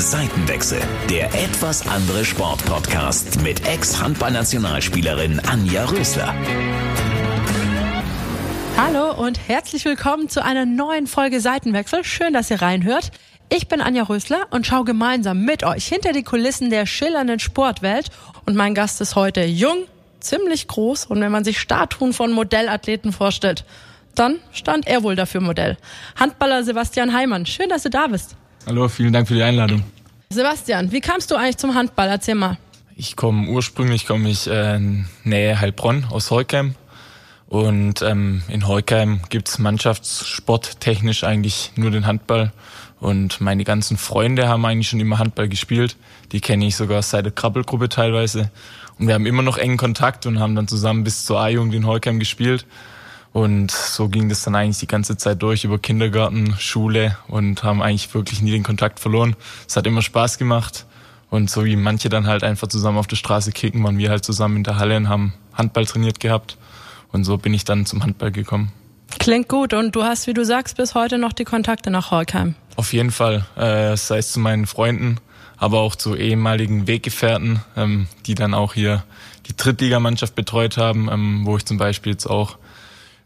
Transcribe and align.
Seitenwechsel, 0.00 0.80
der 1.10 1.26
etwas 1.34 1.86
andere 1.86 2.24
Sportpodcast 2.24 3.42
mit 3.42 3.66
Ex-Handballnationalspielerin 3.66 5.40
Anja 5.40 5.84
Rösler. 5.84 6.34
Hallo 8.78 9.12
und 9.12 9.38
herzlich 9.46 9.84
willkommen 9.84 10.30
zu 10.30 10.42
einer 10.42 10.64
neuen 10.64 11.06
Folge 11.06 11.40
Seitenwechsel. 11.40 12.02
Schön, 12.02 12.32
dass 12.32 12.50
ihr 12.50 12.62
reinhört. 12.62 13.10
Ich 13.50 13.68
bin 13.68 13.82
Anja 13.82 14.04
Rösler 14.04 14.46
und 14.50 14.66
schaue 14.66 14.84
gemeinsam 14.84 15.44
mit 15.44 15.64
euch 15.64 15.86
hinter 15.86 16.12
die 16.12 16.22
Kulissen 16.22 16.70
der 16.70 16.86
schillernden 16.86 17.38
Sportwelt. 17.38 18.08
Und 18.46 18.56
mein 18.56 18.74
Gast 18.74 19.02
ist 19.02 19.16
heute 19.16 19.44
jung, 19.44 19.84
ziemlich 20.20 20.66
groß 20.66 21.04
und 21.06 21.20
wenn 21.20 21.30
man 21.30 21.44
sich 21.44 21.60
Statuen 21.60 22.14
von 22.14 22.32
Modellathleten 22.32 23.12
vorstellt, 23.12 23.66
dann 24.14 24.38
stand 24.50 24.86
er 24.86 25.02
wohl 25.02 25.14
dafür 25.14 25.42
Modell. 25.42 25.76
Handballer 26.16 26.64
Sebastian 26.64 27.12
Heimann, 27.12 27.44
schön, 27.44 27.68
dass 27.68 27.82
du 27.82 27.90
da 27.90 28.06
bist. 28.06 28.36
Hallo, 28.66 28.88
vielen 28.88 29.12
Dank 29.12 29.26
für 29.26 29.34
die 29.34 29.42
Einladung. 29.42 29.82
Sebastian, 30.30 30.92
wie 30.92 31.00
kamst 31.00 31.30
du 31.30 31.36
eigentlich 31.36 31.56
zum 31.56 31.74
Handball? 31.74 32.08
Erzähl 32.08 32.34
mal. 32.34 32.58
Ich 32.94 33.16
komme 33.16 33.48
ursprünglich 33.48 34.06
komme 34.06 34.28
ich 34.28 34.46
äh, 34.46 34.78
Nähe 35.24 35.60
Heilbronn 35.60 36.04
aus 36.10 36.30
Heukheim 36.30 36.74
und 37.48 38.02
ähm, 38.02 38.42
in 38.48 38.68
Heukheim 38.68 39.22
gibt's 39.30 39.58
mannschaftssporttechnisch 39.58 41.24
eigentlich 41.24 41.72
nur 41.76 41.90
den 41.90 42.06
Handball 42.06 42.52
und 43.00 43.40
meine 43.40 43.64
ganzen 43.64 43.96
Freunde 43.96 44.48
haben 44.48 44.64
eigentlich 44.66 44.90
schon 44.90 45.00
immer 45.00 45.18
Handball 45.18 45.48
gespielt. 45.48 45.96
Die 46.32 46.40
kenne 46.40 46.66
ich 46.66 46.76
sogar 46.76 47.00
seit 47.02 47.24
der 47.24 47.32
Krabbelgruppe 47.32 47.88
teilweise 47.88 48.50
und 48.98 49.06
wir 49.06 49.14
haben 49.14 49.26
immer 49.26 49.42
noch 49.42 49.56
engen 49.56 49.78
Kontakt 49.78 50.26
und 50.26 50.38
haben 50.38 50.54
dann 50.54 50.68
zusammen 50.68 51.02
bis 51.02 51.24
zur 51.24 51.40
A-Jugend 51.40 51.74
in 51.74 51.86
Heukheim 51.86 52.18
gespielt 52.18 52.66
und 53.32 53.70
so 53.70 54.08
ging 54.08 54.28
das 54.28 54.42
dann 54.42 54.56
eigentlich 54.56 54.78
die 54.78 54.88
ganze 54.88 55.16
Zeit 55.16 55.42
durch 55.42 55.64
über 55.64 55.78
Kindergarten, 55.78 56.56
Schule 56.58 57.16
und 57.28 57.62
haben 57.62 57.80
eigentlich 57.80 58.12
wirklich 58.12 58.42
nie 58.42 58.50
den 58.50 58.64
Kontakt 58.64 58.98
verloren. 58.98 59.36
Es 59.68 59.76
hat 59.76 59.86
immer 59.86 60.02
Spaß 60.02 60.38
gemacht. 60.38 60.86
Und 61.30 61.48
so 61.48 61.64
wie 61.64 61.76
manche 61.76 62.08
dann 62.08 62.26
halt 62.26 62.42
einfach 62.42 62.66
zusammen 62.66 62.98
auf 62.98 63.06
der 63.06 63.14
Straße 63.14 63.52
kicken, 63.52 63.84
waren 63.84 63.98
wir 63.98 64.10
halt 64.10 64.24
zusammen 64.24 64.56
in 64.56 64.64
der 64.64 64.76
Halle 64.76 64.96
und 64.96 65.08
haben 65.08 65.32
Handball 65.54 65.86
trainiert 65.86 66.18
gehabt. 66.18 66.58
Und 67.12 67.22
so 67.22 67.38
bin 67.38 67.54
ich 67.54 67.64
dann 67.64 67.86
zum 67.86 68.02
Handball 68.02 68.32
gekommen. 68.32 68.72
Klingt 69.20 69.48
gut. 69.48 69.74
Und 69.74 69.94
du 69.94 70.02
hast, 70.02 70.26
wie 70.26 70.34
du 70.34 70.44
sagst, 70.44 70.76
bis 70.76 70.96
heute 70.96 71.18
noch 71.18 71.32
die 71.32 71.44
Kontakte 71.44 71.90
nach 71.90 72.10
Horkheim. 72.10 72.56
Auf 72.74 72.92
jeden 72.92 73.12
Fall. 73.12 73.46
Äh, 73.56 73.96
sei 73.96 74.18
es 74.18 74.32
zu 74.32 74.40
meinen 74.40 74.66
Freunden, 74.66 75.18
aber 75.56 75.80
auch 75.80 75.94
zu 75.94 76.16
ehemaligen 76.16 76.88
Weggefährten, 76.88 77.60
ähm, 77.76 78.08
die 78.26 78.34
dann 78.34 78.52
auch 78.52 78.74
hier 78.74 79.04
die 79.46 79.56
Drittligamannschaft 79.56 80.34
betreut 80.34 80.76
haben, 80.76 81.08
ähm, 81.12 81.42
wo 81.44 81.56
ich 81.56 81.64
zum 81.64 81.76
Beispiel 81.76 82.12
jetzt 82.12 82.26
auch 82.26 82.56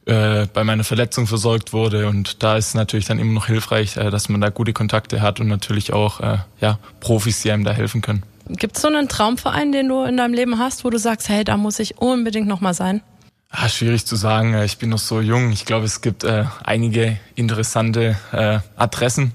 äh, 0.06 0.47
bei 0.52 0.64
meiner 0.64 0.84
Verletzung 0.84 1.27
versorgt 1.27 1.72
wurde. 1.72 2.08
Und 2.08 2.42
da 2.42 2.56
ist 2.56 2.74
natürlich 2.74 3.06
dann 3.06 3.19
immer 3.19 3.33
noch 3.33 3.47
hilfreich, 3.47 3.97
äh, 3.97 4.10
dass 4.10 4.28
man 4.28 4.41
da 4.41 4.50
gute 4.50 4.72
Kontakte 4.72 5.22
hat 5.22 5.41
und 5.41 5.48
natürlich 5.48 5.92
auch 5.92 6.20
äh, 6.20 6.38
ja, 6.60 6.78
Profis, 7.00 7.42
die 7.42 7.50
einem 7.50 7.64
da 7.64 7.72
helfen 7.72 8.02
können. 8.02 8.22
Gibt 8.48 8.77
es 8.77 8.82
so 8.82 8.88
einen 8.88 9.08
Traumverein, 9.08 9.72
den 9.72 9.88
du 9.88 10.05
in 10.05 10.19
deinem 10.19 10.34
Leben 10.34 10.58
hast, 10.58 10.84
wo 10.84 10.91
du 10.91 10.98
sagst, 10.98 11.30
hey, 11.30 11.44
da 11.44 11.56
muss 11.56 11.78
ich 11.78 11.98
unbedingt 11.98 12.47
nochmal 12.47 12.75
sein? 12.75 13.00
Ah, 13.48 13.69
schwierig 13.69 14.05
zu 14.05 14.16
sagen. 14.16 14.52
Äh, 14.52 14.64
ich 14.64 14.78
bin 14.78 14.91
noch 14.91 14.98
so 14.98 15.20
jung. 15.20 15.52
Ich 15.52 15.64
glaube, 15.64 15.86
es 15.86 16.00
gibt 16.00 16.25
äh, 16.25 16.44
einige 16.64 17.19
interessante 17.34 18.16
äh, 18.32 18.58
Adressen, 18.77 19.32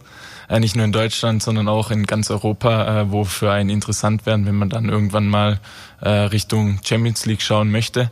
äh, 0.50 0.60
nicht 0.60 0.76
nur 0.76 0.86
in 0.86 0.92
Deutschland, 0.92 1.42
sondern 1.42 1.68
auch 1.68 1.90
in 1.90 2.06
ganz 2.06 2.30
Europa, 2.30 3.02
äh, 3.02 3.12
wo 3.12 3.24
für 3.24 3.52
einen 3.52 3.70
interessant 3.70 4.26
werden, 4.26 4.46
wenn 4.46 4.56
man 4.56 4.70
dann 4.70 4.90
irgendwann 4.90 5.28
mal 5.28 5.60
äh, 6.02 6.10
Richtung 6.10 6.80
Champions 6.84 7.26
League 7.26 7.42
schauen 7.42 7.72
möchte. 7.72 8.12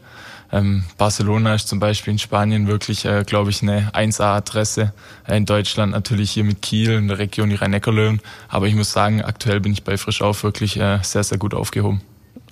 Ähm, 0.52 0.84
Barcelona 0.98 1.56
ist 1.56 1.67
zum 1.67 1.80
Beispiel 1.80 2.14
in 2.14 2.20
Spanien 2.20 2.67
wirklich, 2.67 3.06
äh, 3.06 3.23
glaube 3.26 3.50
ich, 3.50 3.62
eine 3.62 3.92
1A-Adresse. 3.94 4.94
Äh, 5.28 5.38
in 5.38 5.45
Deutschland 5.45 5.92
natürlich 5.92 6.31
hier 6.31 6.44
mit 6.44 6.62
Kiel 6.62 6.92
in 6.92 7.08
der 7.08 7.20
Region 7.20 7.50
die 7.50 7.56
Rhein-Neckar-Löwen. 7.56 8.22
Aber 8.48 8.68
ich 8.68 8.75
muss 8.75 8.92
sagen, 8.92 9.22
aktuell 9.22 9.59
bin 9.59 9.73
ich 9.73 9.84
bei 9.84 9.98
Frischauf 9.98 10.44
wirklich 10.44 10.80
äh, 10.80 11.00
sehr, 11.02 11.23
sehr 11.23 11.38
gut 11.38 11.53
aufgehoben. 11.53 12.02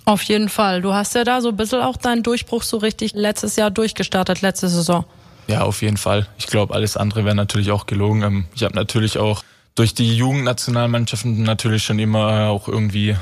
Auf 0.04 0.22
jeden 0.22 0.48
Fall. 0.48 0.82
Du 0.82 0.92
hast 0.92 1.14
ja 1.14 1.24
da 1.24 1.40
so 1.40 1.48
ein 1.48 1.56
bisschen 1.56 1.80
auch 1.80 1.96
deinen 1.96 2.22
Durchbruch 2.22 2.62
so 2.62 2.76
richtig 2.76 3.12
letztes 3.14 3.56
Jahr 3.56 3.70
durchgestartet, 3.70 4.40
letzte 4.40 4.68
Saison. 4.68 5.04
Ja, 5.48 5.62
auf 5.62 5.82
jeden 5.82 5.96
Fall. 5.96 6.26
Ich 6.38 6.46
glaube, 6.46 6.74
alles 6.74 6.96
andere 6.96 7.24
wäre 7.24 7.34
natürlich 7.34 7.70
auch 7.70 7.86
gelogen. 7.86 8.22
Ähm, 8.22 8.44
ich 8.54 8.62
habe 8.62 8.74
natürlich 8.74 9.18
auch 9.18 9.42
durch 9.74 9.94
die 9.94 10.16
Jugendnationalmannschaften 10.16 11.42
natürlich 11.42 11.84
schon 11.84 11.98
immer 11.98 12.48
auch 12.48 12.68
irgendwie 12.68 13.16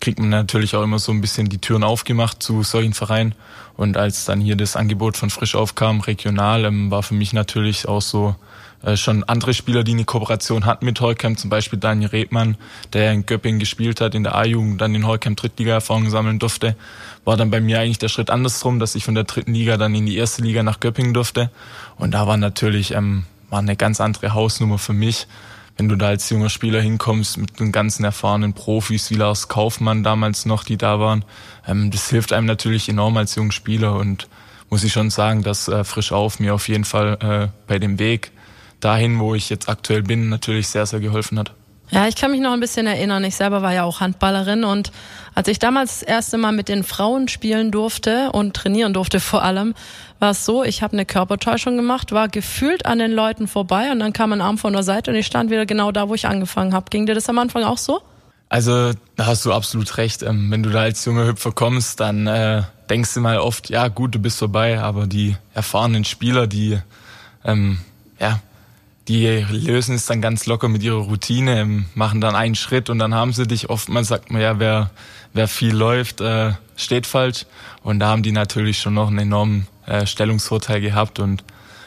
kriegt 0.00 0.18
man 0.18 0.30
natürlich 0.30 0.74
auch 0.74 0.82
immer 0.82 0.98
so 0.98 1.12
ein 1.12 1.20
bisschen 1.20 1.48
die 1.48 1.58
Türen 1.58 1.84
aufgemacht 1.84 2.42
zu 2.42 2.62
solchen 2.62 2.94
Vereinen. 2.94 3.34
Und 3.76 3.96
als 3.96 4.24
dann 4.24 4.40
hier 4.40 4.56
das 4.56 4.76
Angebot 4.76 5.16
von 5.16 5.30
Frisch 5.30 5.54
aufkam, 5.54 6.00
regional, 6.00 6.64
ähm, 6.64 6.90
war 6.90 7.02
für 7.02 7.14
mich 7.14 7.32
natürlich 7.32 7.88
auch 7.88 8.02
so 8.02 8.34
äh, 8.82 8.96
schon 8.96 9.24
andere 9.24 9.54
Spieler, 9.54 9.84
die 9.84 9.92
eine 9.92 10.04
Kooperation 10.04 10.66
hatten 10.66 10.84
mit 10.84 11.00
Holcamp, 11.00 11.38
zum 11.38 11.50
Beispiel 11.50 11.78
Daniel 11.78 12.10
Redmann, 12.10 12.56
der 12.92 13.12
in 13.12 13.26
Göppingen 13.26 13.60
gespielt 13.60 14.00
hat, 14.00 14.14
in 14.14 14.22
der 14.22 14.34
A-Jugend, 14.34 14.80
dann 14.80 14.94
in 14.94 15.06
Holcamp 15.06 15.36
Drittliga-Erfahrung 15.38 16.10
sammeln 16.10 16.38
durfte, 16.38 16.76
war 17.24 17.36
dann 17.36 17.50
bei 17.50 17.60
mir 17.60 17.80
eigentlich 17.80 17.98
der 17.98 18.08
Schritt 18.08 18.30
andersrum, 18.30 18.78
dass 18.78 18.94
ich 18.94 19.04
von 19.04 19.14
der 19.14 19.24
dritten 19.24 19.54
Liga 19.54 19.76
dann 19.76 19.94
in 19.94 20.06
die 20.06 20.16
erste 20.16 20.42
Liga 20.42 20.62
nach 20.62 20.80
Göppingen 20.80 21.14
durfte. 21.14 21.50
Und 21.96 22.12
da 22.12 22.26
war 22.26 22.36
natürlich 22.36 22.92
ähm, 22.92 23.24
war 23.50 23.58
eine 23.58 23.76
ganz 23.76 24.00
andere 24.00 24.32
Hausnummer 24.32 24.78
für 24.78 24.92
mich 24.92 25.26
wenn 25.80 25.88
du 25.88 25.96
da 25.96 26.08
als 26.08 26.28
junger 26.28 26.50
Spieler 26.50 26.82
hinkommst 26.82 27.38
mit 27.38 27.58
den 27.58 27.72
ganzen 27.72 28.04
erfahrenen 28.04 28.52
Profis 28.52 29.10
wie 29.10 29.14
Lars 29.14 29.48
Kaufmann 29.48 30.02
damals 30.02 30.44
noch, 30.44 30.62
die 30.62 30.76
da 30.76 31.00
waren, 31.00 31.24
ähm, 31.66 31.90
das 31.90 32.10
hilft 32.10 32.34
einem 32.34 32.44
natürlich 32.44 32.90
enorm 32.90 33.16
als 33.16 33.34
junger 33.34 33.52
Spieler 33.52 33.94
und 33.94 34.28
muss 34.68 34.84
ich 34.84 34.92
schon 34.92 35.08
sagen, 35.08 35.42
dass 35.42 35.68
äh, 35.68 35.82
Frisch 35.84 36.12
auf 36.12 36.38
mir 36.38 36.54
auf 36.54 36.68
jeden 36.68 36.84
Fall 36.84 37.16
äh, 37.22 37.48
bei 37.66 37.78
dem 37.78 37.98
Weg 37.98 38.30
dahin, 38.80 39.20
wo 39.20 39.34
ich 39.34 39.48
jetzt 39.48 39.70
aktuell 39.70 40.02
bin, 40.02 40.28
natürlich 40.28 40.68
sehr, 40.68 40.84
sehr 40.84 41.00
geholfen 41.00 41.38
hat. 41.38 41.54
Ja, 41.90 42.06
ich 42.06 42.14
kann 42.14 42.30
mich 42.30 42.40
noch 42.40 42.52
ein 42.52 42.60
bisschen 42.60 42.86
erinnern. 42.86 43.24
Ich 43.24 43.34
selber 43.34 43.62
war 43.62 43.72
ja 43.72 43.82
auch 43.82 44.00
Handballerin 44.00 44.64
und 44.64 44.92
als 45.34 45.48
ich 45.48 45.58
damals 45.58 46.00
das 46.00 46.02
erste 46.02 46.38
Mal 46.38 46.52
mit 46.52 46.68
den 46.68 46.84
Frauen 46.84 47.28
spielen 47.28 47.70
durfte 47.70 48.30
und 48.32 48.54
trainieren 48.54 48.92
durfte 48.92 49.20
vor 49.20 49.42
allem, 49.42 49.74
war 50.20 50.30
es 50.30 50.44
so, 50.44 50.62
ich 50.62 50.82
habe 50.82 50.92
eine 50.92 51.04
Körpertäuschung 51.04 51.76
gemacht, 51.76 52.12
war 52.12 52.28
gefühlt 52.28 52.86
an 52.86 52.98
den 52.98 53.10
Leuten 53.10 53.48
vorbei 53.48 53.90
und 53.90 54.00
dann 54.00 54.12
kam 54.12 54.32
ein 54.32 54.40
Arm 54.40 54.58
von 54.58 54.72
der 54.72 54.82
Seite 54.82 55.10
und 55.10 55.16
ich 55.16 55.26
stand 55.26 55.50
wieder 55.50 55.66
genau 55.66 55.90
da, 55.92 56.08
wo 56.08 56.14
ich 56.14 56.26
angefangen 56.26 56.74
habe. 56.74 56.86
Ging 56.90 57.06
dir 57.06 57.14
das 57.14 57.28
am 57.28 57.38
Anfang 57.38 57.64
auch 57.64 57.78
so? 57.78 58.00
Also, 58.48 58.92
da 59.16 59.26
hast 59.26 59.44
du 59.44 59.52
absolut 59.52 59.96
recht. 59.96 60.22
Ähm, 60.22 60.50
wenn 60.50 60.62
du 60.62 60.70
da 60.70 60.80
als 60.80 61.04
junger 61.04 61.26
Hüpfer 61.26 61.52
kommst, 61.52 62.00
dann 62.00 62.26
äh, 62.26 62.62
denkst 62.88 63.14
du 63.14 63.20
mal 63.20 63.38
oft, 63.38 63.70
ja 63.70 63.88
gut, 63.88 64.14
du 64.14 64.18
bist 64.18 64.38
vorbei, 64.38 64.80
aber 64.80 65.06
die 65.06 65.36
erfahrenen 65.54 66.04
Spieler, 66.04 66.48
die 66.48 66.78
ähm, 67.44 67.78
ja, 68.18 68.40
die 69.10 69.26
lösen 69.50 69.96
es 69.96 70.06
dann 70.06 70.20
ganz 70.20 70.46
locker 70.46 70.68
mit 70.68 70.84
ihrer 70.84 70.98
Routine, 70.98 71.62
ähm, 71.62 71.86
machen 71.94 72.20
dann 72.20 72.36
einen 72.36 72.54
Schritt 72.54 72.90
und 72.90 73.00
dann 73.00 73.12
haben 73.12 73.32
sie 73.32 73.44
dich. 73.44 73.68
Oftmals 73.68 74.06
sagt 74.06 74.30
man 74.30 74.40
ja, 74.40 74.60
wer, 74.60 74.90
wer 75.32 75.48
viel 75.48 75.74
läuft, 75.74 76.20
äh, 76.20 76.52
steht 76.76 77.08
falsch. 77.08 77.44
Und 77.82 77.98
da 77.98 78.06
haben 78.06 78.22
die 78.22 78.30
natürlich 78.30 78.78
schon 78.78 78.94
noch 78.94 79.08
einen 79.08 79.18
enormen 79.18 79.66
äh, 79.86 80.06
Stellungsvorteil 80.06 80.80
gehabt 80.80 81.18
und 81.18 81.42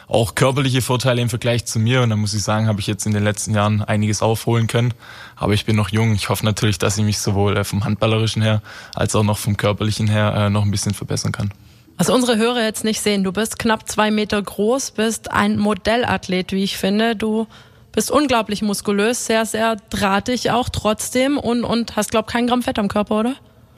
auch 0.10 0.36
körperliche 0.36 0.82
Vorteile 0.82 1.22
im 1.22 1.30
Vergleich 1.30 1.64
zu 1.64 1.80
mir. 1.80 2.02
Und 2.02 2.10
da 2.10 2.18
muss 2.18 2.34
ich 2.34 2.44
sagen, 2.44 2.68
habe 2.68 2.82
ich 2.82 2.88
jetzt 2.88 3.06
in 3.06 3.14
den 3.14 3.24
letzten 3.24 3.54
Jahren 3.54 3.82
einiges 3.82 4.22
aufholen 4.22 4.68
können. 4.68 4.94
Aber 5.38 5.54
ich 5.54 5.64
bin 5.64 5.78
noch 5.78 5.90
jung. 5.90 6.14
Ich 6.16 6.28
hoffe 6.28 6.44
natürlich, 6.44 6.78
dass 6.78 6.98
ich 6.98 7.06
mich 7.06 7.20
sowohl 7.20 7.56
äh, 7.56 7.64
vom 7.64 7.86
Handballerischen 7.86 8.42
her 8.42 8.62
als 8.96 9.16
auch 9.16 9.24
noch 9.24 9.38
vom 9.38 9.56
körperlichen 9.56 10.10
her 10.10 10.34
äh, 10.36 10.50
noch 10.50 10.64
ein 10.64 10.72
bisschen 10.72 10.94
verbessern 10.94 11.32
kann. 11.32 11.54
Was 11.98 12.10
unsere 12.10 12.38
Hörer 12.38 12.64
jetzt 12.64 12.84
nicht 12.84 13.02
sehen, 13.02 13.24
du 13.24 13.32
bist 13.32 13.60
knapp 13.60 13.88
zwei 13.88 14.10
Meter 14.10 14.42
groß, 14.42 14.92
bist 14.92 15.32
ein 15.32 15.58
Modellathlet, 15.58 16.52
wie 16.52 16.64
ich 16.64 16.78
finde. 16.78 17.16
Du 17.16 17.48
bist 17.92 18.10
unglaublich 18.10 18.62
muskulös, 18.62 19.26
sehr, 19.26 19.46
sehr 19.46 19.78
drahtig 19.90 20.52
auch 20.52 20.70
trotzdem 20.70 21.38
und, 21.38 21.64
und 21.64 21.96
hast, 21.96 22.12
glaub 22.12 22.28
kein 22.28 22.48
Gramm 22.48 22.64
Fett 22.64 22.80
am 22.80 22.88
Körper, 22.88 23.20
oder? 23.20 23.36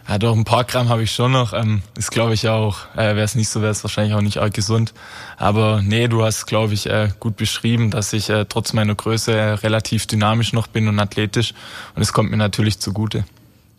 Ja, 0.08 0.20
doch, 0.20 0.36
ein 0.36 0.44
paar 0.44 0.64
Gramm 0.64 0.90
habe 0.90 1.04
ich 1.04 1.12
schon 1.12 1.32
noch. 1.32 1.52
Ähm, 1.54 1.82
ist, 1.98 2.12
glaube 2.12 2.36
ich, 2.36 2.48
auch, 2.48 2.78
äh, 2.94 3.16
wäre 3.16 3.22
es 3.22 3.34
nicht 3.34 3.50
so, 3.50 3.62
wäre 3.62 3.72
es 3.72 3.84
wahrscheinlich 3.84 4.14
auch 4.14 4.22
nicht 4.22 4.38
arg 4.38 4.54
gesund. 4.54 4.94
Aber 5.36 5.82
nee, 5.82 6.08
du 6.08 6.24
hast, 6.24 6.46
glaube 6.46 6.76
ich, 6.76 6.88
äh, 6.88 7.10
gut 7.20 7.38
beschrieben, 7.38 7.90
dass 7.90 8.14
ich 8.14 8.30
äh, 8.30 8.46
trotz 8.48 8.74
meiner 8.74 8.94
Größe 8.94 9.34
äh, 9.34 9.54
relativ 9.54 10.06
dynamisch 10.06 10.54
noch 10.54 10.68
bin 10.68 10.88
und 10.88 11.00
athletisch. 11.00 11.54
Und 11.96 12.04
es 12.04 12.14
kommt 12.14 12.30
mir 12.30 12.38
natürlich 12.38 12.80
zugute. 12.80 13.26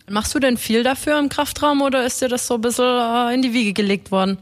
Machst 0.09 0.33
du 0.33 0.39
denn 0.39 0.55
viel 0.55 0.83
dafür 0.83 1.19
im 1.19 1.27
Kraftraum 1.27 1.81
oder 1.81 2.05
ist 2.05 2.21
dir 2.21 2.29
das 2.29 2.47
so 2.47 2.53
ein 2.53 2.61
bisschen 2.61 2.85
äh, 2.85 3.33
in 3.33 3.41
die 3.41 3.51
Wiege 3.51 3.73
gelegt 3.73 4.09
worden? 4.09 4.37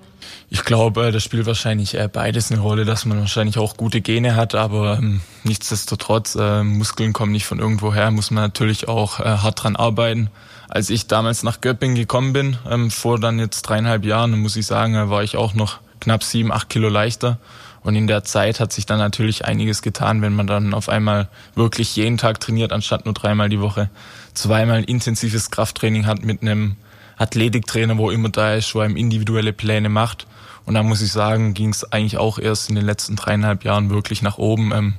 Ich 0.51 0.63
glaube, 0.63 1.07
äh, 1.07 1.11
das 1.11 1.23
spielt 1.23 1.47
wahrscheinlich 1.47 1.95
äh, 1.95 2.07
beides 2.07 2.51
eine 2.51 2.61
Rolle, 2.61 2.85
dass 2.85 3.05
man 3.05 3.19
wahrscheinlich 3.19 3.57
auch 3.57 3.75
gute 3.75 4.01
Gene 4.01 4.35
hat, 4.35 4.53
aber 4.53 4.99
ähm, 4.99 5.21
nichtsdestotrotz, 5.43 6.35
Muskeln 6.35 7.13
kommen 7.13 7.31
nicht 7.31 7.47
von 7.47 7.57
irgendwo 7.57 7.95
her, 7.95 8.11
muss 8.11 8.29
man 8.29 8.43
natürlich 8.43 8.87
auch 8.87 9.17
hart 9.17 9.63
dran 9.63 9.75
arbeiten. 9.75 10.29
Als 10.69 10.91
ich 10.91 11.07
damals 11.07 11.41
nach 11.41 11.61
Göppingen 11.61 11.95
gekommen 11.95 12.33
bin, 12.33 12.57
ähm, 12.69 12.91
vor 12.91 13.19
dann 13.19 13.39
jetzt 13.39 13.63
dreieinhalb 13.63 14.05
Jahren, 14.05 14.37
muss 14.39 14.55
ich 14.55 14.67
sagen, 14.67 15.09
war 15.09 15.23
ich 15.23 15.35
auch 15.35 15.55
noch 15.55 15.79
knapp 15.99 16.23
sieben, 16.23 16.51
acht 16.51 16.69
Kilo 16.69 16.89
leichter. 16.89 17.39
Und 17.85 17.95
in 17.95 18.07
der 18.07 18.23
Zeit 18.23 18.59
hat 18.59 18.73
sich 18.73 18.87
dann 18.87 18.97
natürlich 18.97 19.45
einiges 19.45 19.83
getan, 19.83 20.23
wenn 20.23 20.33
man 20.33 20.47
dann 20.47 20.73
auf 20.73 20.89
einmal 20.89 21.29
wirklich 21.53 21.95
jeden 21.95 22.17
Tag 22.17 22.39
trainiert, 22.39 22.73
anstatt 22.73 23.05
nur 23.05 23.13
dreimal 23.13 23.47
die 23.47 23.61
Woche. 23.61 23.91
Zweimal 24.33 24.83
intensives 24.83 25.51
Krafttraining 25.51 26.07
hat 26.07 26.25
mit 26.25 26.41
einem 26.41 26.77
Athletiktrainer, 27.17 27.95
wo 27.99 28.09
immer 28.09 28.29
da 28.29 28.55
ist, 28.55 28.73
wo 28.73 28.79
einem 28.79 28.97
individuelle 28.97 29.53
Pläne 29.53 29.89
macht. 29.89 30.25
Und 30.65 30.73
da 30.73 30.81
muss 30.81 31.03
ich 31.03 31.11
sagen, 31.11 31.53
ging 31.53 31.69
es 31.69 31.91
eigentlich 31.91 32.17
auch 32.17 32.39
erst 32.39 32.69
in 32.69 32.75
den 32.75 32.85
letzten 32.85 33.17
dreieinhalb 33.17 33.63
Jahren 33.63 33.91
wirklich 33.91 34.23
nach 34.23 34.39
oben. 34.39 34.71
Ähm, 34.73 34.93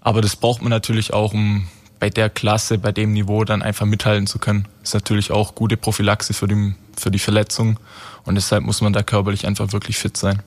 aber 0.00 0.20
das 0.20 0.36
braucht 0.36 0.62
man 0.62 0.70
natürlich 0.70 1.12
auch, 1.12 1.34
um 1.34 1.66
bei 1.98 2.10
der 2.10 2.30
Klasse, 2.30 2.78
bei 2.78 2.92
dem 2.92 3.12
Niveau 3.12 3.42
dann 3.42 3.60
einfach 3.60 3.86
mithalten 3.86 4.28
zu 4.28 4.38
können. 4.38 4.68
Ist 4.84 4.94
natürlich 4.94 5.32
auch 5.32 5.56
gute 5.56 5.76
Prophylaxe 5.76 6.32
für 6.32 6.46
die, 6.46 6.74
für 6.96 7.10
die 7.10 7.18
Verletzung 7.18 7.80
und 8.24 8.36
deshalb 8.36 8.62
muss 8.62 8.80
man 8.80 8.92
da 8.92 9.02
körperlich 9.02 9.46
einfach 9.48 9.72
wirklich 9.72 9.98
fit 9.98 10.16
sein. 10.16 10.44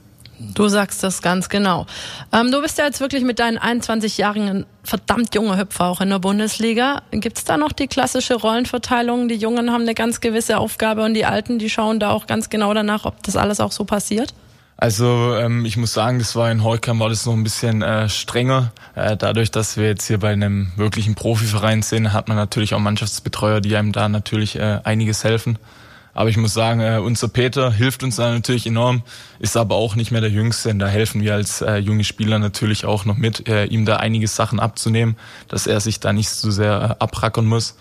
Du 0.53 0.67
sagst 0.67 1.03
das 1.03 1.21
ganz 1.21 1.49
genau. 1.49 1.85
Ähm, 2.31 2.51
du 2.51 2.61
bist 2.61 2.77
ja 2.77 2.85
jetzt 2.85 2.99
wirklich 2.99 3.23
mit 3.23 3.39
deinen 3.39 3.57
21 3.57 4.17
Jahren 4.17 4.47
ein 4.47 4.65
verdammt 4.83 5.33
junger 5.33 5.57
Hüpfer 5.57 5.85
auch 5.85 6.01
in 6.01 6.09
der 6.09 6.19
Bundesliga. 6.19 7.01
Gibt 7.11 7.37
es 7.37 7.43
da 7.43 7.57
noch 7.57 7.71
die 7.71 7.87
klassische 7.87 8.35
Rollenverteilung? 8.35 9.27
Die 9.27 9.35
Jungen 9.35 9.71
haben 9.71 9.83
eine 9.83 9.93
ganz 9.93 10.21
gewisse 10.21 10.57
Aufgabe 10.57 11.03
und 11.03 11.13
die 11.13 11.25
Alten, 11.25 11.59
die 11.59 11.69
schauen 11.69 11.99
da 11.99 12.11
auch 12.11 12.27
ganz 12.27 12.49
genau 12.49 12.73
danach, 12.73 13.05
ob 13.05 13.23
das 13.23 13.35
alles 13.35 13.59
auch 13.59 13.71
so 13.71 13.85
passiert? 13.85 14.33
Also 14.77 15.35
ähm, 15.35 15.65
ich 15.65 15.77
muss 15.77 15.93
sagen, 15.93 16.19
das 16.19 16.35
war 16.35 16.51
in 16.51 16.63
Heukam 16.63 16.99
war 16.99 17.09
das 17.09 17.25
noch 17.25 17.33
ein 17.33 17.43
bisschen 17.43 17.81
äh, 17.81 18.09
strenger. 18.09 18.71
Äh, 18.95 19.15
dadurch, 19.15 19.51
dass 19.51 19.77
wir 19.77 19.85
jetzt 19.85 20.07
hier 20.07 20.19
bei 20.19 20.33
einem 20.33 20.71
wirklichen 20.75 21.15
Profiverein 21.15 21.83
sind, 21.83 22.11
hat 22.11 22.27
man 22.27 22.37
natürlich 22.37 22.73
auch 22.73 22.79
Mannschaftsbetreuer, 22.79 23.61
die 23.61 23.75
einem 23.77 23.91
da 23.91 24.09
natürlich 24.09 24.57
äh, 24.57 24.79
einiges 24.83 25.23
helfen. 25.23 25.57
Aber 26.13 26.29
ich 26.29 26.37
muss 26.37 26.53
sagen, 26.53 26.79
äh, 26.79 26.99
unser 27.03 27.27
Peter 27.27 27.71
hilft 27.71 28.03
uns 28.03 28.17
da 28.17 28.31
natürlich 28.31 28.67
enorm, 28.67 29.01
ist 29.39 29.57
aber 29.57 29.75
auch 29.75 29.95
nicht 29.95 30.11
mehr 30.11 30.21
der 30.21 30.29
Jüngste. 30.29 30.69
Und 30.69 30.79
da 30.79 30.87
helfen 30.87 31.21
wir 31.21 31.33
als 31.33 31.61
äh, 31.61 31.77
junge 31.77 32.03
Spieler 32.03 32.39
natürlich 32.39 32.85
auch 32.85 33.05
noch 33.05 33.17
mit, 33.17 33.47
äh, 33.47 33.65
ihm 33.65 33.85
da 33.85 33.97
einige 33.97 34.27
Sachen 34.27 34.59
abzunehmen, 34.59 35.17
dass 35.47 35.65
er 35.65 35.79
sich 35.79 35.99
da 35.99 36.13
nicht 36.13 36.29
so 36.29 36.51
sehr 36.51 36.97
äh, 36.99 37.03
abrackern 37.03 37.45
muss. 37.45 37.75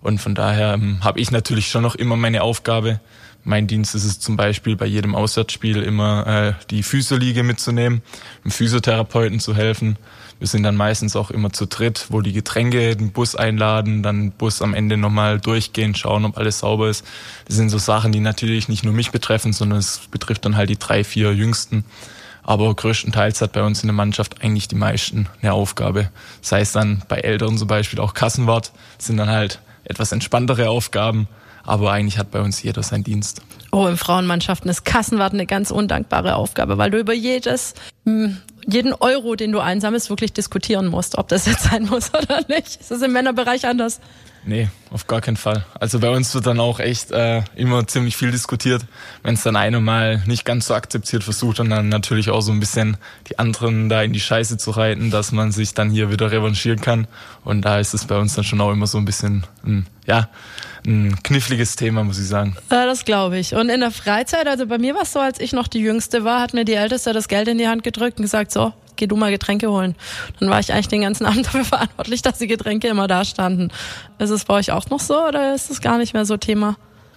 Und 0.00 0.20
von 0.20 0.34
daher 0.34 0.74
ähm, 0.74 1.02
habe 1.02 1.20
ich 1.20 1.30
natürlich 1.30 1.68
schon 1.68 1.82
noch 1.82 1.94
immer 1.94 2.16
meine 2.16 2.42
Aufgabe. 2.42 3.00
Mein 3.44 3.68
Dienst 3.68 3.94
ist 3.94 4.04
es 4.04 4.18
zum 4.18 4.36
Beispiel 4.36 4.76
bei 4.76 4.86
jedem 4.86 5.14
Auswärtsspiel 5.14 5.80
immer 5.82 6.26
äh, 6.26 6.52
die 6.70 6.82
Physioliege 6.82 7.44
mitzunehmen, 7.44 8.02
dem 8.44 8.50
Physiotherapeuten 8.50 9.38
zu 9.38 9.54
helfen 9.54 9.96
wir 10.38 10.46
sind 10.46 10.62
dann 10.64 10.76
meistens 10.76 11.16
auch 11.16 11.30
immer 11.30 11.52
zu 11.52 11.66
dritt, 11.66 12.06
wo 12.10 12.20
die 12.20 12.32
Getränke 12.32 12.94
den 12.94 13.12
Bus 13.12 13.34
einladen, 13.34 14.02
dann 14.02 14.32
Bus 14.32 14.60
am 14.60 14.74
Ende 14.74 14.96
nochmal 14.96 15.40
durchgehen, 15.40 15.94
schauen, 15.94 16.24
ob 16.24 16.36
alles 16.36 16.58
sauber 16.58 16.88
ist. 16.88 17.04
Das 17.46 17.56
sind 17.56 17.70
so 17.70 17.78
Sachen, 17.78 18.12
die 18.12 18.20
natürlich 18.20 18.68
nicht 18.68 18.84
nur 18.84 18.92
mich 18.92 19.10
betreffen, 19.10 19.52
sondern 19.52 19.78
es 19.78 20.02
betrifft 20.10 20.44
dann 20.44 20.56
halt 20.56 20.68
die 20.68 20.78
drei, 20.78 21.04
vier 21.04 21.32
Jüngsten. 21.32 21.84
Aber 22.42 22.72
größtenteils 22.74 23.40
hat 23.40 23.52
bei 23.52 23.62
uns 23.62 23.82
in 23.82 23.88
der 23.88 23.94
Mannschaft 23.94 24.42
eigentlich 24.42 24.68
die 24.68 24.76
meisten 24.76 25.28
eine 25.42 25.52
Aufgabe. 25.52 26.10
Sei 26.42 26.60
es 26.60 26.70
dann 26.70 27.02
bei 27.08 27.16
Älteren 27.16 27.58
zum 27.58 27.66
Beispiel 27.66 27.98
auch 27.98 28.14
Kassenwart, 28.14 28.72
sind 28.98 29.16
dann 29.16 29.30
halt 29.30 29.60
etwas 29.84 30.12
entspanntere 30.12 30.68
Aufgaben. 30.68 31.28
Aber 31.64 31.90
eigentlich 31.90 32.18
hat 32.18 32.30
bei 32.30 32.40
uns 32.40 32.62
jeder 32.62 32.84
seinen 32.84 33.02
Dienst. 33.02 33.42
Oh, 33.72 33.88
in 33.88 33.96
Frauenmannschaften 33.96 34.70
ist 34.70 34.84
Kassenwart 34.84 35.32
eine 35.32 35.46
ganz 35.46 35.72
undankbare 35.72 36.36
Aufgabe, 36.36 36.78
weil 36.78 36.92
du 36.92 36.98
über 36.98 37.12
jedes 37.12 37.74
hm, 38.04 38.36
jeden 38.66 38.92
Euro, 38.92 39.36
den 39.36 39.52
du 39.52 39.60
einsammelst, 39.60 40.10
wirklich 40.10 40.32
diskutieren 40.32 40.86
musst, 40.86 41.18
ob 41.18 41.28
das 41.28 41.46
jetzt 41.46 41.64
sein 41.64 41.84
muss 41.84 42.12
oder 42.14 42.40
nicht. 42.48 42.80
Ist 42.80 42.90
das 42.90 43.02
im 43.02 43.12
Männerbereich 43.12 43.66
anders? 43.66 44.00
Nee, 44.48 44.68
auf 44.92 45.08
gar 45.08 45.20
keinen 45.20 45.36
Fall. 45.36 45.66
Also 45.80 45.98
bei 45.98 46.08
uns 46.08 46.32
wird 46.32 46.46
dann 46.46 46.60
auch 46.60 46.78
echt 46.78 47.10
äh, 47.10 47.42
immer 47.56 47.84
ziemlich 47.88 48.16
viel 48.16 48.30
diskutiert. 48.30 48.86
Wenn 49.24 49.34
es 49.34 49.42
dann 49.42 49.56
einer 49.56 49.80
mal 49.80 50.22
nicht 50.26 50.44
ganz 50.44 50.68
so 50.68 50.74
akzeptiert 50.74 51.24
versucht 51.24 51.58
und 51.58 51.68
dann 51.68 51.88
natürlich 51.88 52.30
auch 52.30 52.42
so 52.42 52.52
ein 52.52 52.60
bisschen 52.60 52.96
die 53.28 53.40
anderen 53.40 53.88
da 53.88 54.02
in 54.02 54.12
die 54.12 54.20
Scheiße 54.20 54.56
zu 54.56 54.70
reiten, 54.70 55.10
dass 55.10 55.32
man 55.32 55.50
sich 55.50 55.74
dann 55.74 55.90
hier 55.90 56.12
wieder 56.12 56.30
revanchieren 56.30 56.80
kann. 56.80 57.08
Und 57.44 57.62
da 57.62 57.80
ist 57.80 57.92
es 57.92 58.04
bei 58.04 58.18
uns 58.18 58.34
dann 58.34 58.44
schon 58.44 58.60
auch 58.60 58.70
immer 58.70 58.86
so 58.86 58.98
ein 58.98 59.04
bisschen, 59.04 59.44
ein, 59.64 59.88
ja, 60.06 60.28
ein 60.86 61.22
kniffliges 61.22 61.76
Thema, 61.76 62.04
muss 62.04 62.18
ich 62.18 62.26
sagen. 62.26 62.56
Ja, 62.70 62.86
das 62.86 63.04
glaube 63.04 63.38
ich. 63.38 63.54
Und 63.54 63.68
in 63.68 63.80
der 63.80 63.90
Freizeit, 63.90 64.46
also 64.46 64.66
bei 64.66 64.78
mir 64.78 64.94
war 64.94 65.02
es 65.02 65.12
so, 65.12 65.20
als 65.20 65.40
ich 65.40 65.52
noch 65.52 65.68
die 65.68 65.80
Jüngste 65.80 66.24
war, 66.24 66.40
hat 66.40 66.54
mir 66.54 66.64
die 66.64 66.74
Älteste 66.74 67.12
das 67.12 67.28
Geld 67.28 67.48
in 67.48 67.58
die 67.58 67.68
Hand 67.68 67.82
gedrückt 67.82 68.18
und 68.18 68.22
gesagt, 68.22 68.52
so, 68.52 68.72
geh 68.96 69.06
du 69.06 69.16
mal 69.16 69.30
Getränke 69.30 69.70
holen. 69.70 69.94
Dann 70.40 70.50
war 70.50 70.60
ich 70.60 70.72
eigentlich 70.72 70.88
den 70.88 71.02
ganzen 71.02 71.26
Abend 71.26 71.46
dafür 71.46 71.64
verantwortlich, 71.64 72.22
dass 72.22 72.38
die 72.38 72.46
Getränke 72.46 72.88
immer 72.88 73.08
da 73.08 73.24
standen. 73.24 73.70
Ist 74.18 74.30
es 74.30 74.44
bei 74.44 74.54
euch 74.54 74.72
auch 74.72 74.88
noch 74.90 75.00
so 75.00 75.26
oder 75.26 75.54
ist 75.54 75.70
es 75.70 75.80
gar 75.80 75.98
nicht 75.98 76.14
mehr 76.14 76.24
so 76.24 76.36
Thema? 76.36 76.76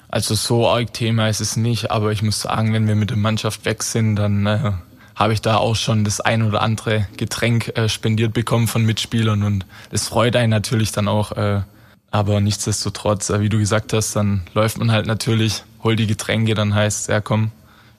Also 0.10 0.34
so 0.34 0.68
arg 0.68 0.94
Thema 0.94 1.30
ist 1.30 1.40
es 1.40 1.56
nicht, 1.56 1.92
aber 1.92 2.12
ich 2.12 2.24
muss 2.24 2.42
sagen, 2.42 2.74
wenn 2.74 2.88
wir 2.88 2.96
mit 2.96 3.12
der 3.12 3.18
Mannschaft 3.18 3.66
weg 3.66 3.84
sind, 3.84 4.16
dann 4.16 4.46
äh, 4.48 4.72
habe 5.16 5.34
ich 5.34 5.42
da 5.42 5.58
auch 5.58 5.76
schon 5.76 6.04
das 6.04 6.20
ein 6.20 6.42
oder 6.42 6.64
andere 6.64 7.08
Getränk 7.16 7.78
äh, 7.78 7.88
spendiert 7.88 8.34
bekommen 8.34 8.68
von 8.68 8.84
Mitspielern 8.86 9.44
und 9.44 9.68
das 9.92 10.08
freut 10.08 10.36
einen 10.36 10.50
natürlich 10.50 10.92
dann 10.92 11.08
auch. 11.08 11.34
Äh, 11.34 11.62
aber 12.12 12.40
nichtsdestotrotz, 12.42 13.30
äh, 13.30 13.42
wie 13.42 13.50
du 13.50 13.60
gesagt 13.60 13.94
hast, 13.94 14.16
dann 14.16 14.42
läuft 14.54 14.78
man 14.78 14.92
halt 14.92 15.06
natürlich, 15.06 15.64
hol 15.84 15.96
die 15.96 16.08
Getränke, 16.08 16.56
dann 16.56 16.74
heißt 16.74 17.02
es, 17.02 17.08
ja 17.08 17.22
komm, 17.22 17.52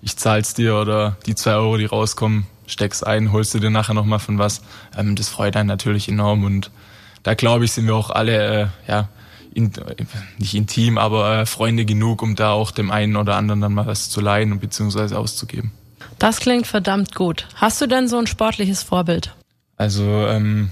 ich 0.03 0.17
zahl's 0.17 0.55
dir 0.55 0.77
oder 0.77 1.17
die 1.27 1.35
zwei 1.35 1.55
Euro, 1.55 1.77
die 1.77 1.85
rauskommen, 1.85 2.47
steckst 2.67 3.07
ein, 3.07 3.33
holst 3.33 3.55
du 3.55 3.59
dir 3.59 3.71
nachher 3.71 3.95
nochmal 3.95 4.19
von 4.19 4.39
was. 4.39 4.63
Ähm, 4.97 5.17
das 5.17 5.29
freut 5.29 5.57
einen 5.57 5.69
natürlich 5.69 6.09
enorm 6.09 6.45
und 6.45 6.71
da 7.23 7.35
glaube 7.35 7.65
ich, 7.65 7.73
sind 7.73 7.87
wir 7.87 7.95
auch 7.95 8.11
alle, 8.11 8.63
äh, 8.87 8.91
ja, 8.91 9.09
in, 9.53 9.73
nicht 10.39 10.55
intim, 10.55 10.97
aber 10.97 11.41
äh, 11.41 11.47
Freunde 11.47 11.85
genug, 11.85 12.23
um 12.23 12.37
da 12.37 12.53
auch 12.53 12.71
dem 12.71 12.91
einen 12.91 13.17
oder 13.17 13.37
anderen 13.37 13.61
dann 13.61 13.75
mal 13.75 13.87
was 13.87 14.09
zu 14.09 14.21
leihen 14.21 14.53
und 14.53 14.61
beziehungsweise 14.61 15.19
auszugeben. 15.19 15.73
Das 16.19 16.39
klingt 16.39 16.67
verdammt 16.67 17.15
gut. 17.15 17.49
Hast 17.57 17.81
du 17.81 17.87
denn 17.87 18.09
so 18.09 18.19
ein 18.19 18.27
sportliches 18.27 18.83
Vorbild? 18.83 19.35
Also 19.77 20.05
ähm, 20.05 20.71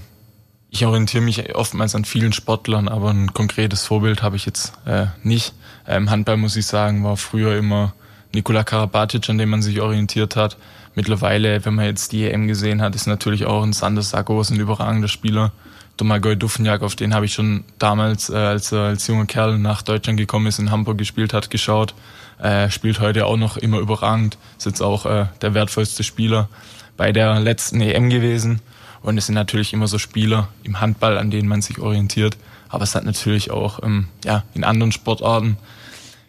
ich 0.71 0.85
orientiere 0.85 1.23
mich 1.23 1.55
oftmals 1.55 1.95
an 1.95 2.05
vielen 2.05 2.33
Sportlern, 2.33 2.87
aber 2.87 3.09
ein 3.09 3.33
konkretes 3.33 3.85
Vorbild 3.85 4.21
habe 4.21 4.35
ich 4.35 4.45
jetzt 4.45 4.73
äh, 4.85 5.07
nicht. 5.23 5.53
Ähm, 5.87 6.09
Handball 6.09 6.37
muss 6.37 6.55
ich 6.55 6.67
sagen, 6.67 7.03
war 7.03 7.17
früher 7.17 7.57
immer 7.57 7.93
Nikola 8.33 8.63
Karabatic, 8.63 9.29
an 9.29 9.39
dem 9.39 9.49
man 9.49 9.61
sich 9.61 9.81
orientiert 9.81 10.35
hat. 10.35 10.57
Mittlerweile, 10.93 11.65
wenn 11.65 11.75
man 11.75 11.85
jetzt 11.85 12.11
die 12.11 12.29
EM 12.29 12.47
gesehen 12.47 12.81
hat, 12.81 12.93
ist 12.93 13.07
natürlich 13.07 13.45
auch 13.45 13.63
ein 13.63 13.73
Sander 13.73 14.03
Sakos 14.03 14.51
ein 14.51 14.59
überragender 14.59 15.07
Spieler. 15.07 15.51
Domagoj 15.97 16.35
Dufnjak, 16.35 16.81
auf 16.81 16.95
den 16.95 17.13
habe 17.13 17.25
ich 17.25 17.33
schon 17.33 17.63
damals, 17.79 18.29
äh, 18.29 18.35
als 18.35 18.71
er 18.71 18.81
als 18.81 19.07
junger 19.07 19.25
Kerl 19.25 19.57
nach 19.57 19.81
Deutschland 19.81 20.19
gekommen 20.19 20.47
ist, 20.47 20.59
in 20.59 20.71
Hamburg 20.71 20.97
gespielt 20.97 21.33
hat, 21.33 21.49
geschaut. 21.49 21.95
Äh, 22.37 22.69
spielt 22.69 22.99
heute 22.99 23.25
auch 23.25 23.37
noch 23.37 23.57
immer 23.57 23.79
überragend. 23.79 24.37
Ist 24.57 24.65
jetzt 24.65 24.81
auch 24.81 25.05
äh, 25.05 25.25
der 25.41 25.53
wertvollste 25.55 26.03
Spieler 26.03 26.47
bei 26.95 27.11
der 27.11 27.39
letzten 27.39 27.81
EM 27.81 28.09
gewesen. 28.09 28.61
Und 29.01 29.17
es 29.17 29.27
sind 29.27 29.35
natürlich 29.35 29.73
immer 29.73 29.87
so 29.87 29.97
Spieler 29.97 30.49
im 30.63 30.81
Handball, 30.81 31.17
an 31.17 31.31
denen 31.31 31.47
man 31.47 31.61
sich 31.61 31.79
orientiert. 31.79 32.37
Aber 32.67 32.83
es 32.83 32.95
hat 32.95 33.05
natürlich 33.05 33.51
auch 33.51 33.81
ähm, 33.83 34.07
ja, 34.23 34.43
in 34.53 34.63
anderen 34.63 34.91
Sportarten 34.91 35.57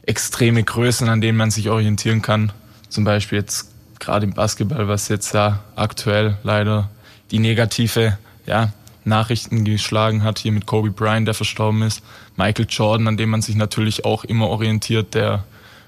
extreme 0.03 0.63
Größen, 0.63 1.09
an 1.09 1.21
denen 1.21 1.37
man 1.37 1.51
sich 1.51 1.69
orientieren 1.69 2.23
kann. 2.23 2.53
Zum 2.89 3.05
Beispiel 3.05 3.39
jetzt 3.39 3.71
gerade 3.99 4.25
im 4.25 4.33
Basketball, 4.33 4.89
was 4.89 5.09
jetzt 5.09 5.35
ja 5.35 5.63
aktuell 5.77 6.39
leider 6.43 6.91
die 7.31 7.39
negative 7.39 8.19
ja, 8.47 8.73
Nachrichten 9.05 9.65
geschlagen 9.65 10.23
hat, 10.23 10.39
hier 10.39 10.53
mit 10.53 10.67
Kobe 10.67 10.91
Bryant, 10.91 11.27
der 11.27 11.35
verstorben 11.35 11.83
ist. 11.83 12.03
Michael 12.37 12.67
Jordan, 12.69 13.07
an 13.07 13.17
dem 13.17 13.31
man 13.31 13.43
sich 13.43 13.57
natürlich 13.57 14.05
auch 14.05 14.25
immer 14.25 14.49
orientiert, 14.49 15.15
der 15.15 15.45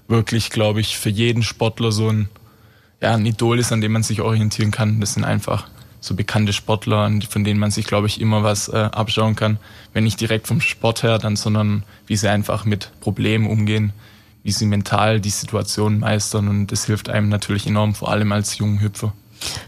wirklich, 0.08 0.50
glaube 0.50 0.80
ich, 0.80 0.98
für 0.98 1.08
jeden 1.08 1.42
Sportler 1.42 1.90
so 1.90 2.08
ein, 2.08 2.28
ja, 3.00 3.14
ein 3.14 3.26
Idol 3.26 3.58
ist, 3.58 3.72
an 3.72 3.80
dem 3.80 3.92
man 3.92 4.02
sich 4.02 4.20
orientieren 4.20 4.70
kann. 4.70 5.00
Das 5.00 5.14
sind 5.14 5.24
einfach 5.24 5.66
so 6.02 6.14
bekannte 6.14 6.52
Sportler, 6.52 7.10
von 7.30 7.44
denen 7.44 7.60
man 7.60 7.70
sich, 7.70 7.86
glaube 7.86 8.08
ich, 8.08 8.20
immer 8.20 8.42
was 8.42 8.68
äh, 8.68 8.76
abschauen 8.76 9.36
kann. 9.36 9.58
Wenn 9.94 10.04
nicht 10.04 10.20
direkt 10.20 10.48
vom 10.48 10.60
Sport 10.60 11.04
her, 11.04 11.18
dann, 11.18 11.36
sondern 11.36 11.84
wie 12.06 12.16
sie 12.16 12.28
einfach 12.28 12.64
mit 12.64 12.90
Problemen 13.00 13.46
umgehen, 13.46 13.92
wie 14.42 14.50
sie 14.50 14.66
mental 14.66 15.20
die 15.20 15.30
Situation 15.30 16.00
meistern 16.00 16.48
und 16.48 16.72
das 16.72 16.84
hilft 16.86 17.08
einem 17.08 17.28
natürlich 17.28 17.66
enorm, 17.66 17.94
vor 17.94 18.10
allem 18.10 18.32
als 18.32 18.58
jungen 18.58 18.80
Hüpfer. 18.80 19.14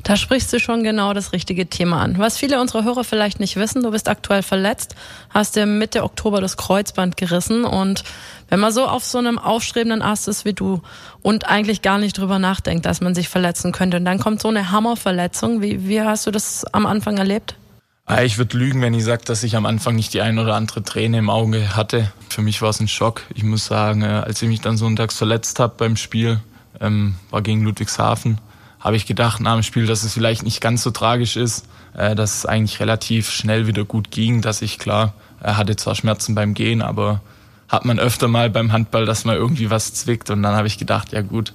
Da 0.03 0.17
sprichst 0.17 0.53
du 0.53 0.61
schon 0.61 0.83
genau 0.83 1.13
das 1.15 1.33
richtige 1.33 1.67
Thema 1.67 2.03
an. 2.03 2.19
Was 2.19 2.39
viele 2.39 2.61
unserer 2.61 2.85
Hörer 2.85 3.05
vielleicht 3.05 3.41
nicht 3.41 3.57
wissen, 3.57 3.83
du 3.83 3.91
bist 3.91 4.09
aktuell 4.09 4.43
verletzt, 4.43 4.95
hast 5.31 5.57
dir 5.57 5.67
Mitte 5.67 6.03
Oktober 6.03 6.41
das 6.41 6.57
Kreuzband 6.57 7.17
gerissen 7.17 7.65
und 7.65 8.05
wenn 8.49 8.61
man 8.61 8.73
so 8.73 8.87
auf 8.87 9.05
so 9.05 9.19
einem 9.19 9.39
aufstrebenden 9.39 10.03
Ast 10.03 10.29
ist 10.29 10.45
wie 10.45 10.53
du 10.53 10.83
und 11.23 11.49
eigentlich 11.49 11.83
gar 11.83 11.99
nicht 11.99 12.19
drüber 12.19 12.39
nachdenkt, 12.39 12.87
dass 12.87 13.01
man 13.01 13.15
sich 13.15 13.29
verletzen 13.29 13.73
könnte 13.73 13.97
und 13.97 14.05
dann 14.05 14.19
kommt 14.19 14.43
so 14.43 14.49
eine 14.49 14.71
Hammerverletzung, 14.71 15.63
wie, 15.63 15.89
wie 15.89 16.03
hast 16.03 16.27
du 16.27 16.31
das 16.31 16.65
am 16.73 16.87
Anfang 16.87 17.17
erlebt? 17.17 17.57
Ah, 18.07 18.23
ich 18.23 18.37
würde 18.37 18.59
lügen, 18.59 18.83
wenn 18.83 18.93
ich 18.93 19.03
sage, 19.03 19.25
dass 19.25 19.43
ich 19.45 19.57
am 19.57 19.65
Anfang 19.65 19.95
nicht 19.95 20.13
die 20.13 20.21
ein 20.21 20.39
oder 20.39 20.55
andere 20.57 20.83
Träne 20.83 21.17
im 21.17 21.31
Auge 21.31 21.75
hatte. 21.75 22.13
Für 22.29 22.43
mich 22.43 22.61
war 22.61 22.69
es 22.69 22.79
ein 22.79 22.89
Schock. 22.89 23.23
Ich 23.35 23.45
muss 23.45 23.65
sagen, 23.65 24.03
äh, 24.03 24.07
als 24.07 24.43
ich 24.43 24.49
mich 24.49 24.61
dann 24.61 24.77
sonntags 24.77 25.17
verletzt 25.17 25.59
habe 25.59 25.75
beim 25.79 25.97
Spiel, 25.97 26.39
ähm, 26.81 27.15
war 27.31 27.41
gegen 27.41 27.63
Ludwigshafen, 27.63 28.39
habe 28.85 28.97
ich 28.97 29.07
gedacht 29.07 29.41
nach 29.41 29.55
dem 29.55 29.63
Spiel, 29.63 29.87
dass 29.87 30.05
es 30.05 30.13
vielleicht 30.13 30.43
nicht 30.43 30.61
ganz 30.61 30.83
so 30.83 30.91
tragisch 30.91 31.37
ist, 31.37 31.67
äh, 31.95 32.15
dass 32.15 32.39
es 32.39 32.47
eigentlich 32.47 32.79
relativ 32.79 33.31
schnell 33.31 33.67
wieder 33.67 33.85
gut 33.85 34.11
ging, 34.11 34.43
dass 34.43 34.61
ich 34.63 34.79
klar, 34.79 35.15
er 35.41 35.57
hatte 35.57 35.75
zwar 35.75 35.95
Schmerzen 35.95 36.35
beim 36.35 36.53
Gehen, 36.53 36.83
aber 36.83 37.23
hat 37.69 37.87
man 37.87 37.99
öfter 37.99 38.29
mal 38.29 38.51
beim 38.51 38.73
Handball, 38.73 39.07
dass 39.07 39.25
man 39.25 39.37
irgendwie 39.37 39.71
was 39.71 39.95
zwickt. 39.95 40.29
Und 40.29 40.43
dann 40.43 40.55
habe 40.55 40.69
ich 40.69 40.79
gedacht, 40.79 41.13
ja 41.13 41.23
gut, 41.23 41.55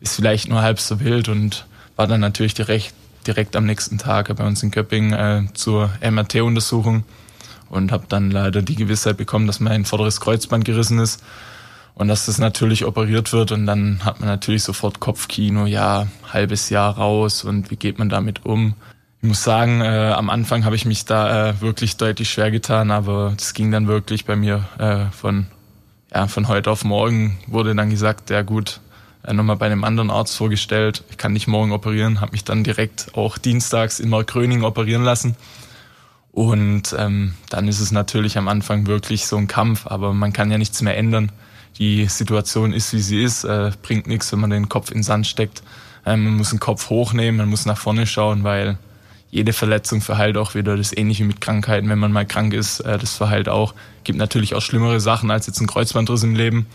ist 0.00 0.16
vielleicht 0.16 0.48
nur 0.48 0.62
halb 0.62 0.80
so 0.80 1.00
wild 1.00 1.28
und 1.28 1.64
war 1.96 2.08
dann 2.08 2.20
natürlich 2.20 2.54
direkt 2.54 2.92
direkt 3.26 3.56
am 3.56 3.64
nächsten 3.64 3.96
Tag 3.96 4.34
bei 4.36 4.46
uns 4.46 4.62
in 4.62 4.70
Köpping 4.70 5.12
äh, 5.12 5.44
zur 5.54 5.90
MRT-Untersuchung 6.02 7.04
und 7.70 7.90
habe 7.90 8.04
dann 8.08 8.30
leider 8.30 8.60
die 8.60 8.74
Gewissheit 8.74 9.16
bekommen, 9.16 9.46
dass 9.46 9.60
mein 9.60 9.86
vorderes 9.86 10.20
Kreuzband 10.20 10.64
gerissen 10.66 10.98
ist 10.98 11.22
und 11.94 12.08
dass 12.08 12.26
das 12.26 12.38
natürlich 12.38 12.84
operiert 12.84 13.32
wird 13.32 13.52
und 13.52 13.66
dann 13.66 14.04
hat 14.04 14.20
man 14.20 14.28
natürlich 14.28 14.64
sofort 14.64 15.00
Kopfkino, 15.00 15.66
ja, 15.66 16.08
halbes 16.32 16.70
Jahr 16.70 16.96
raus 16.96 17.44
und 17.44 17.70
wie 17.70 17.76
geht 17.76 17.98
man 17.98 18.08
damit 18.08 18.44
um? 18.44 18.74
Ich 19.22 19.28
muss 19.28 19.42
sagen, 19.42 19.80
äh, 19.80 20.12
am 20.14 20.28
Anfang 20.28 20.64
habe 20.64 20.76
ich 20.76 20.84
mich 20.84 21.04
da 21.04 21.50
äh, 21.50 21.60
wirklich 21.60 21.96
deutlich 21.96 22.28
schwer 22.30 22.50
getan, 22.50 22.90
aber 22.90 23.32
das 23.36 23.54
ging 23.54 23.70
dann 23.70 23.86
wirklich 23.86 24.26
bei 24.26 24.36
mir 24.36 24.68
äh, 24.78 25.06
von, 25.12 25.46
ja, 26.12 26.26
von 26.26 26.48
heute 26.48 26.70
auf 26.70 26.84
morgen 26.84 27.38
wurde 27.46 27.74
dann 27.74 27.90
gesagt, 27.90 28.28
ja 28.28 28.42
gut, 28.42 28.80
äh, 29.22 29.32
nochmal 29.32 29.56
bei 29.56 29.66
einem 29.66 29.84
anderen 29.84 30.10
Arzt 30.10 30.36
vorgestellt, 30.36 31.04
ich 31.10 31.16
kann 31.16 31.32
nicht 31.32 31.46
morgen 31.46 31.72
operieren, 31.72 32.20
habe 32.20 32.32
mich 32.32 32.44
dann 32.44 32.64
direkt 32.64 33.12
auch 33.14 33.38
dienstags 33.38 34.00
in 34.00 34.10
Markgröning 34.10 34.62
operieren 34.62 35.04
lassen. 35.04 35.36
Und 36.32 36.94
ähm, 36.98 37.34
dann 37.48 37.68
ist 37.68 37.78
es 37.78 37.92
natürlich 37.92 38.36
am 38.36 38.48
Anfang 38.48 38.88
wirklich 38.88 39.26
so 39.26 39.36
ein 39.36 39.46
Kampf, 39.46 39.86
aber 39.86 40.12
man 40.12 40.32
kann 40.32 40.50
ja 40.50 40.58
nichts 40.58 40.82
mehr 40.82 40.96
ändern. 40.96 41.30
Die 41.78 42.06
Situation 42.06 42.72
ist, 42.72 42.92
wie 42.92 43.00
sie 43.00 43.22
ist, 43.22 43.44
äh, 43.44 43.72
bringt 43.82 44.06
nichts, 44.06 44.30
wenn 44.32 44.40
man 44.40 44.50
den 44.50 44.68
Kopf 44.68 44.90
in 44.90 44.98
den 44.98 45.02
Sand 45.02 45.26
steckt. 45.26 45.62
Ähm, 46.06 46.24
man 46.24 46.36
muss 46.36 46.50
den 46.50 46.60
Kopf 46.60 46.90
hochnehmen, 46.90 47.38
man 47.38 47.48
muss 47.48 47.66
nach 47.66 47.78
vorne 47.78 48.06
schauen, 48.06 48.44
weil 48.44 48.78
jede 49.30 49.52
Verletzung 49.52 50.00
verheilt 50.00 50.36
auch 50.36 50.54
wieder. 50.54 50.76
Das 50.76 50.92
ist 50.92 50.98
ähnlich 50.98 51.18
wie 51.18 51.24
mit 51.24 51.40
Krankheiten. 51.40 51.88
Wenn 51.88 51.98
man 51.98 52.12
mal 52.12 52.24
krank 52.24 52.54
ist, 52.54 52.80
äh, 52.80 52.98
das 52.98 53.16
verheilt 53.16 53.48
auch. 53.48 53.74
Gibt 54.04 54.18
natürlich 54.18 54.54
auch 54.54 54.62
schlimmere 54.62 55.00
Sachen 55.00 55.30
als 55.30 55.46
jetzt 55.48 55.60
ein 55.60 55.66
Kreuzbandriss 55.66 56.22
im 56.22 56.36
Leben. 56.36 56.66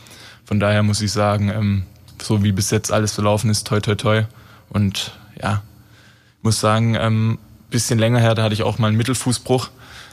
Von 0.44 0.60
daher 0.60 0.84
muss 0.84 1.00
ich 1.00 1.12
sagen, 1.12 1.50
ähm, 1.50 1.84
so 2.22 2.44
wie 2.44 2.51
bis 2.51 2.72
jetzt 2.72 2.91
alles 2.91 3.13
verlaufen 3.13 3.50
ist, 3.50 3.65
toi 3.65 3.79
toi 3.79 3.96
toi. 3.96 4.24
Und 4.70 5.13
ja, 5.41 5.62
muss 6.41 6.60
sagen, 6.60 6.96
ähm, 6.96 7.39
bisschen 7.70 8.00
länger 8.00 8.20
her, 8.20 8.36
da 8.36 8.44
hatte 8.44 8.53
ich 8.53 8.63
auch 8.63 8.77
mal 8.77 8.88
einen 8.88 8.98
Mittelfußbruch. 8.98 9.70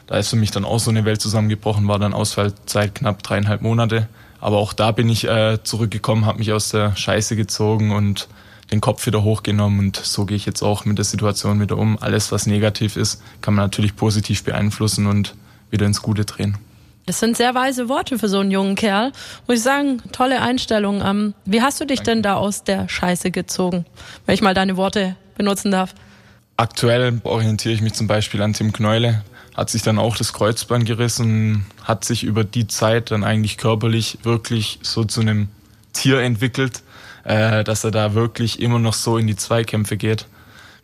Da 0.07 0.19
ist 0.19 0.29
für 0.29 0.37
mich 0.37 0.53
dann 0.53 0.65
auch 0.65 0.79
so 0.79 0.91
eine 0.91 1.05
Welt 1.05 1.21
zusammengebrochen, 1.21 1.89
war 1.89 1.99
dann 1.99 2.15
Ausfallzeit 2.15 2.95
knapp 2.95 3.23
dreieinhalb 3.23 3.63
Monate. 3.63 4.09
Aber 4.47 4.59
auch 4.59 4.75
da 4.75 4.93
bin 4.93 5.09
ich 5.09 5.27
äh, 5.27 5.59
zurückgekommen, 5.65 6.25
habe 6.25 6.39
mich 6.39 6.53
aus 6.53 6.69
der 6.69 6.95
Scheiße 6.95 7.35
gezogen 7.35 7.91
und 7.91 8.29
den 8.71 8.81
Kopf 8.81 9.05
wieder 9.05 9.25
hochgenommen 9.25 9.81
und 9.81 9.97
so 9.97 10.25
gehe 10.25 10.37
ich 10.37 10.47
jetzt 10.47 10.63
auch 10.63 10.85
mit 10.85 10.99
der 10.99 11.05
Situation 11.05 11.61
wieder 11.61 11.77
um. 11.77 11.99
Alles, 12.01 12.31
was 12.31 12.47
negativ 12.47 12.97
ist, 12.97 13.21
kann 13.41 13.55
man 13.55 13.65
natürlich 13.65 13.97
positiv 13.97 14.45
beeinflussen 14.45 15.09
und 15.09 15.35
wieder 15.73 15.85
ins 15.85 16.01
Gute 16.01 16.25
drehen. 16.25 16.59
Das 17.07 17.19
sind 17.19 17.37
sehr 17.37 17.57
weise 17.57 17.89
Worte 17.89 18.21
für 18.21 18.29
so 18.29 18.39
einen 18.39 18.53
jungen 18.53 18.77
Kerl. 18.77 19.11
Muss 19.49 19.57
ich 19.57 19.65
sagen, 19.65 20.01
tolle 20.13 20.41
Einstellung. 20.41 21.03
Ähm, 21.05 21.35
wie 21.45 21.61
hast 21.61 21.81
du 21.81 21.85
dich 21.85 21.99
Danke. 21.99 22.13
denn 22.13 22.23
da 22.23 22.35
aus 22.35 22.63
der 22.63 22.89
Scheiße 22.89 23.33
gezogen? 23.33 23.85
Wenn 24.27 24.37
ich 24.37 24.43
mal 24.43 24.55
deine 24.55 24.77
Worte 24.77 25.17
benutzen 25.37 25.73
darf. 25.73 25.93
Aktuell 26.57 27.21
orientiere 27.25 27.75
ich 27.75 27.83
mich 27.83 27.95
zum 27.95 28.07
Beispiel 28.07 28.41
an 28.43 28.53
Tim 28.53 28.73
Kneule. 28.73 29.25
Hat 29.57 29.71
sich 29.71 29.83
dann 29.83 29.99
auch 29.99 30.17
das 30.17 30.33
Kreuzband 30.33 30.85
gerissen, 30.85 31.67
hat 31.83 32.05
sich 32.05 32.25
über 32.25 32.45
die 32.45 32.67
Zeit 32.67 33.11
dann 33.11 33.25
eigentlich 33.25 33.57
körperlich 33.57 34.19
wirklich 34.23 34.79
so 34.83 35.05
zu 35.05 35.23
einem 35.23 35.49
Tier 35.93 36.21
entwickelt 36.21 36.83
äh, 37.27 37.65
dass 37.65 37.85
er 37.85 37.91
da 37.91 38.15
wirklich 38.15 38.61
immer 38.61 38.79
noch 38.79 38.95
so 38.95 39.19
in 39.19 39.27
die 39.27 39.37
Zweikämpfe 39.37 39.97
geht 39.97 40.27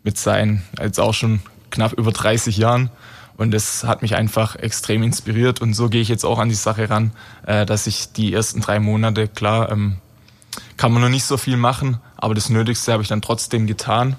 mit 0.03 0.19
seinen 0.19 0.63
jetzt 0.81 0.99
auch 0.99 1.15
schon 1.15 1.41
knapp 1.71 1.93
über 1.93 2.11
30 2.11 2.57
Jahren. 2.57 2.91
Und 3.37 3.53
das 3.53 3.85
hat 3.85 4.03
mich 4.03 4.17
einfach 4.17 4.57
extrem 4.57 5.03
inspiriert. 5.03 5.61
Und 5.61 5.75
so 5.75 5.89
gehe 5.89 6.03
ich 6.03 6.09
jetzt 6.09 6.25
auch 6.25 6.39
an 6.39 6.49
die 6.49 6.55
Sache 6.55 6.91
ran, 6.91 7.13
äh, 7.47 7.65
dass 7.65 7.87
ich 7.87 8.13
die 8.13 8.33
ersten 8.33 8.61
drei 8.61 8.81
Monate, 8.81 9.29
klar, 9.29 9.71
ähm, 9.71 9.97
kann 10.77 10.93
man 10.93 11.01
noch 11.01 11.09
nicht 11.09 11.25
so 11.25 11.37
viel 11.37 11.57
machen, 11.57 11.99
aber 12.17 12.35
das 12.35 12.51
Nötigste 12.51 12.93
habe 12.93 13.03
ich 13.03 13.09
dann 13.09 13.23
trotzdem 13.23 13.67
getan, 13.67 14.17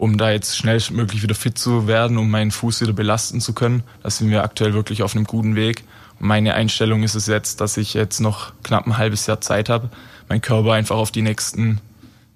um 0.00 0.16
da 0.16 0.30
jetzt 0.30 0.56
schnellstmöglich 0.56 1.22
wieder 1.22 1.34
fit 1.34 1.58
zu 1.58 1.86
werden, 1.86 2.16
um 2.16 2.30
meinen 2.30 2.50
Fuß 2.50 2.80
wieder 2.80 2.94
belasten 2.94 3.38
zu 3.42 3.52
können. 3.52 3.82
Da 4.02 4.08
sind 4.08 4.30
wir 4.30 4.42
aktuell 4.42 4.72
wirklich 4.72 5.02
auf 5.02 5.14
einem 5.14 5.26
guten 5.26 5.56
Weg. 5.56 5.84
Und 6.18 6.26
meine 6.26 6.54
Einstellung 6.54 7.02
ist 7.02 7.14
es 7.14 7.26
jetzt, 7.26 7.60
dass 7.60 7.76
ich 7.76 7.92
jetzt 7.92 8.18
noch 8.18 8.54
knapp 8.62 8.86
ein 8.86 8.96
halbes 8.96 9.26
Jahr 9.26 9.42
Zeit 9.42 9.68
habe, 9.68 9.90
meinen 10.26 10.40
Körper 10.40 10.72
einfach 10.72 10.96
auf 10.96 11.10
die 11.10 11.20
nächsten 11.20 11.82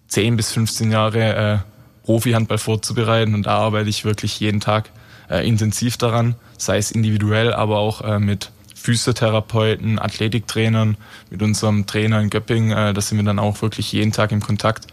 10 0.08 0.36
bis 0.36 0.52
15 0.52 0.92
Jahre 0.92 1.34
äh, 1.34 1.58
Profi-Handball 2.04 2.58
vorzubereiten. 2.58 3.34
Und 3.34 3.46
da 3.46 3.56
arbeite 3.56 3.88
ich 3.88 4.04
wirklich 4.04 4.38
jeden 4.40 4.60
Tag 4.60 4.90
äh, 5.30 5.48
intensiv 5.48 5.96
daran, 5.96 6.34
sei 6.58 6.76
es 6.76 6.90
individuell, 6.90 7.54
aber 7.54 7.78
auch 7.78 8.02
äh, 8.02 8.18
mit 8.18 8.50
Physiotherapeuten, 8.74 9.98
Athletiktrainern, 9.98 10.98
mit 11.30 11.40
unserem 11.40 11.86
Trainer 11.86 12.20
in 12.20 12.28
Göpping. 12.28 12.72
Äh, 12.72 12.92
da 12.92 13.00
sind 13.00 13.16
wir 13.16 13.24
dann 13.24 13.38
auch 13.38 13.62
wirklich 13.62 13.90
jeden 13.92 14.12
Tag 14.12 14.32
im 14.32 14.42
Kontakt, 14.42 14.86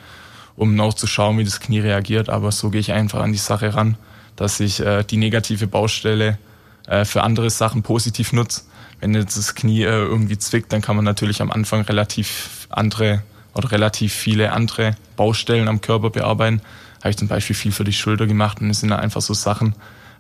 um 0.61 0.79
auch 0.79 0.93
zu 0.93 1.07
schauen, 1.07 1.37
wie 1.37 1.43
das 1.43 1.59
Knie 1.59 1.79
reagiert. 1.79 2.29
Aber 2.29 2.51
so 2.51 2.69
gehe 2.69 2.81
ich 2.81 2.91
einfach 2.91 3.21
an 3.21 3.31
die 3.31 3.37
Sache 3.37 3.73
ran, 3.73 3.97
dass 4.35 4.59
ich 4.59 4.79
äh, 4.79 5.03
die 5.03 5.17
negative 5.17 5.67
Baustelle 5.67 6.37
äh, 6.87 7.05
für 7.05 7.23
andere 7.23 7.49
Sachen 7.49 7.83
positiv 7.83 8.33
nutze 8.33 8.61
wenn 9.01 9.15
jetzt 9.15 9.37
das 9.37 9.55
Knie 9.55 9.81
äh, 9.81 9.89
irgendwie 9.89 10.37
zwickt, 10.37 10.71
dann 10.71 10.81
kann 10.81 10.95
man 10.95 11.03
natürlich 11.03 11.41
am 11.41 11.51
Anfang 11.51 11.81
relativ 11.81 12.67
andere 12.69 13.23
oder 13.53 13.71
relativ 13.71 14.13
viele 14.13 14.53
andere 14.53 14.95
Baustellen 15.17 15.67
am 15.67 15.81
Körper 15.81 16.11
bearbeiten. 16.11 16.61
Habe 16.99 17.09
ich 17.09 17.17
zum 17.17 17.27
Beispiel 17.27 17.55
viel 17.55 17.71
für 17.71 17.83
die 17.83 17.93
Schulter 17.93 18.27
gemacht 18.27 18.61
und 18.61 18.69
es 18.69 18.79
sind 18.79 18.93
einfach 18.93 19.21
so 19.21 19.33
Sachen, 19.33 19.75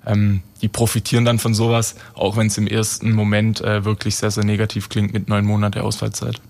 ähm, 0.05 0.41
die 0.61 0.67
profitieren 0.67 1.25
dann 1.25 1.37
von 1.37 1.53
sowas, 1.53 1.95
auch 2.15 2.35
wenn 2.35 2.47
es 2.47 2.57
im 2.57 2.67
ersten 2.67 3.13
Moment 3.13 3.61
äh, 3.61 3.85
wirklich 3.85 4.15
sehr, 4.15 4.31
sehr 4.31 4.43
negativ 4.43 4.89
klingt 4.89 5.13
mit 5.13 5.29
neun 5.29 5.45
Monate 5.45 5.83
Ausfallzeit. 5.83 6.41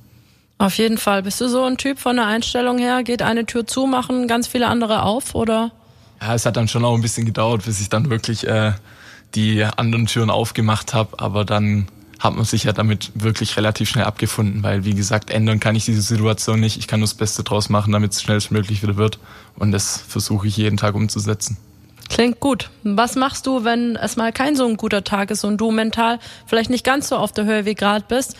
Auf 0.61 0.77
jeden 0.77 0.99
Fall. 0.99 1.23
Bist 1.23 1.41
du 1.41 1.47
so 1.49 1.63
ein 1.63 1.77
Typ 1.77 1.97
von 1.97 2.17
der 2.17 2.27
Einstellung 2.27 2.77
her? 2.77 3.01
Geht 3.01 3.23
eine 3.23 3.47
Tür 3.47 3.65
zu, 3.65 3.87
machen 3.87 4.27
ganz 4.27 4.45
viele 4.45 4.67
andere 4.67 5.01
auf, 5.01 5.33
oder? 5.33 5.71
Ja, 6.21 6.35
es 6.35 6.45
hat 6.45 6.55
dann 6.55 6.67
schon 6.67 6.85
auch 6.85 6.93
ein 6.93 7.01
bisschen 7.01 7.25
gedauert, 7.25 7.65
bis 7.65 7.81
ich 7.81 7.89
dann 7.89 8.11
wirklich 8.11 8.45
äh, 8.45 8.73
die 9.33 9.63
anderen 9.63 10.05
Türen 10.05 10.29
aufgemacht 10.29 10.93
habe, 10.93 11.19
aber 11.19 11.45
dann 11.45 11.87
hat 12.19 12.35
man 12.35 12.45
sich 12.45 12.65
ja 12.65 12.73
damit 12.73 13.11
wirklich 13.15 13.57
relativ 13.57 13.89
schnell 13.89 14.05
abgefunden, 14.05 14.61
weil 14.61 14.85
wie 14.85 14.93
gesagt, 14.93 15.31
ändern 15.31 15.59
kann 15.59 15.75
ich 15.75 15.85
diese 15.85 16.03
Situation 16.03 16.59
nicht. 16.59 16.77
Ich 16.77 16.87
kann 16.87 16.99
nur 16.99 17.07
das 17.07 17.15
Beste 17.15 17.41
draus 17.41 17.69
machen, 17.69 17.91
damit 17.91 18.11
es 18.11 18.21
schnellstmöglich 18.21 18.83
wieder 18.83 18.97
wird. 18.97 19.17
Und 19.55 19.71
das 19.71 19.97
versuche 20.07 20.45
ich 20.45 20.57
jeden 20.57 20.77
Tag 20.77 20.93
umzusetzen. 20.93 21.57
Klingt 22.07 22.39
gut. 22.39 22.69
Was 22.83 23.15
machst 23.15 23.47
du, 23.47 23.63
wenn 23.63 23.95
es 23.95 24.15
mal 24.15 24.31
kein 24.31 24.55
so 24.55 24.67
ein 24.67 24.77
guter 24.77 25.03
Tag 25.03 25.31
ist 25.31 25.43
und 25.43 25.57
du 25.57 25.71
mental 25.71 26.19
vielleicht 26.45 26.69
nicht 26.69 26.85
ganz 26.85 27.09
so 27.09 27.15
auf 27.15 27.31
der 27.31 27.45
Höhe 27.45 27.65
wie 27.65 27.73
gerade 27.73 28.05
bist? 28.07 28.35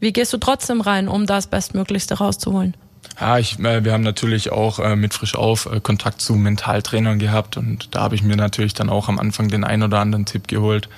Wie 0.00 0.12
gehst 0.12 0.32
du 0.32 0.38
trotzdem 0.38 0.80
rein, 0.80 1.08
um 1.08 1.26
das 1.26 1.46
Bestmöglichste 1.46 2.18
rauszuholen? 2.18 2.74
Ja, 3.20 3.38
ich, 3.38 3.58
äh, 3.58 3.84
wir 3.84 3.92
haben 3.92 4.02
natürlich 4.02 4.50
auch 4.50 4.78
äh, 4.78 4.96
mit 4.96 5.12
Frisch 5.12 5.34
auf 5.34 5.66
äh, 5.66 5.80
Kontakt 5.80 6.20
zu 6.22 6.34
Mentaltrainern 6.34 7.18
gehabt 7.18 7.56
und 7.56 7.94
da 7.94 8.00
habe 8.00 8.14
ich 8.14 8.22
mir 8.22 8.36
natürlich 8.36 8.74
dann 8.74 8.88
auch 8.88 9.08
am 9.08 9.18
Anfang 9.18 9.48
den 9.48 9.64
ein 9.64 9.82
oder 9.82 9.98
anderen 9.98 10.26
Tipp 10.26 10.48
geholt, 10.48 10.88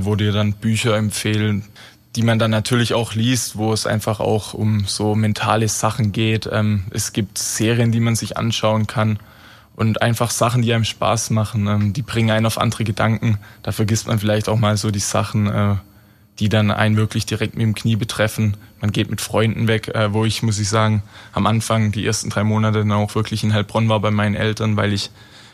wo 0.00 0.14
dir 0.14 0.32
dann 0.32 0.54
Bücher 0.54 0.96
empfehlen, 0.96 1.62
die 2.16 2.22
man 2.22 2.38
dann 2.38 2.50
natürlich 2.50 2.94
auch 2.94 3.12
liest, 3.12 3.58
wo 3.58 3.74
es 3.74 3.86
einfach 3.86 4.20
auch 4.20 4.54
um 4.54 4.86
so 4.86 5.14
mentale 5.14 5.68
Sachen 5.68 6.12
geht. 6.12 6.48
Ähm, 6.50 6.84
es 6.90 7.12
gibt 7.12 7.36
Serien, 7.36 7.92
die 7.92 8.00
man 8.00 8.16
sich 8.16 8.38
anschauen 8.38 8.86
kann 8.86 9.18
und 9.74 10.00
einfach 10.00 10.30
Sachen, 10.30 10.62
die 10.62 10.72
einem 10.72 10.84
Spaß 10.84 11.28
machen, 11.28 11.66
ähm, 11.66 11.92
die 11.92 12.00
bringen 12.00 12.30
einen 12.30 12.46
auf 12.46 12.58
andere 12.58 12.84
Gedanken. 12.84 13.38
Da 13.62 13.70
vergisst 13.70 14.06
man 14.06 14.18
vielleicht 14.18 14.48
auch 14.48 14.56
mal 14.56 14.78
so 14.78 14.90
die 14.90 14.98
Sachen, 14.98 15.78
die 16.38 16.48
dann 16.48 16.70
einen 16.70 16.96
wirklich 16.96 17.26
direkt 17.26 17.54
mit 17.54 17.62
dem 17.62 17.74
Knie 17.74 17.96
betreffen. 17.96 18.56
Man 18.80 18.92
geht 18.92 19.10
mit 19.10 19.20
Freunden 19.20 19.68
weg, 19.68 19.88
äh, 19.88 20.12
wo 20.12 20.24
ich, 20.24 20.42
muss 20.42 20.58
ich 20.58 20.68
sagen, 20.68 21.02
am 21.32 21.46
Anfang 21.46 21.92
die 21.92 22.06
ersten 22.06 22.30
drei 22.30 22.44
Monate 22.44 22.80
dann 22.80 22.92
auch 22.92 23.14
wirklich 23.14 23.42
in 23.42 23.54
Heilbronn 23.54 23.88
war 23.88 24.00
bei 24.00 24.10
meinen 24.10 24.34
Eltern, 24.34 24.76
weil 24.76 24.92
ich 24.92 25.10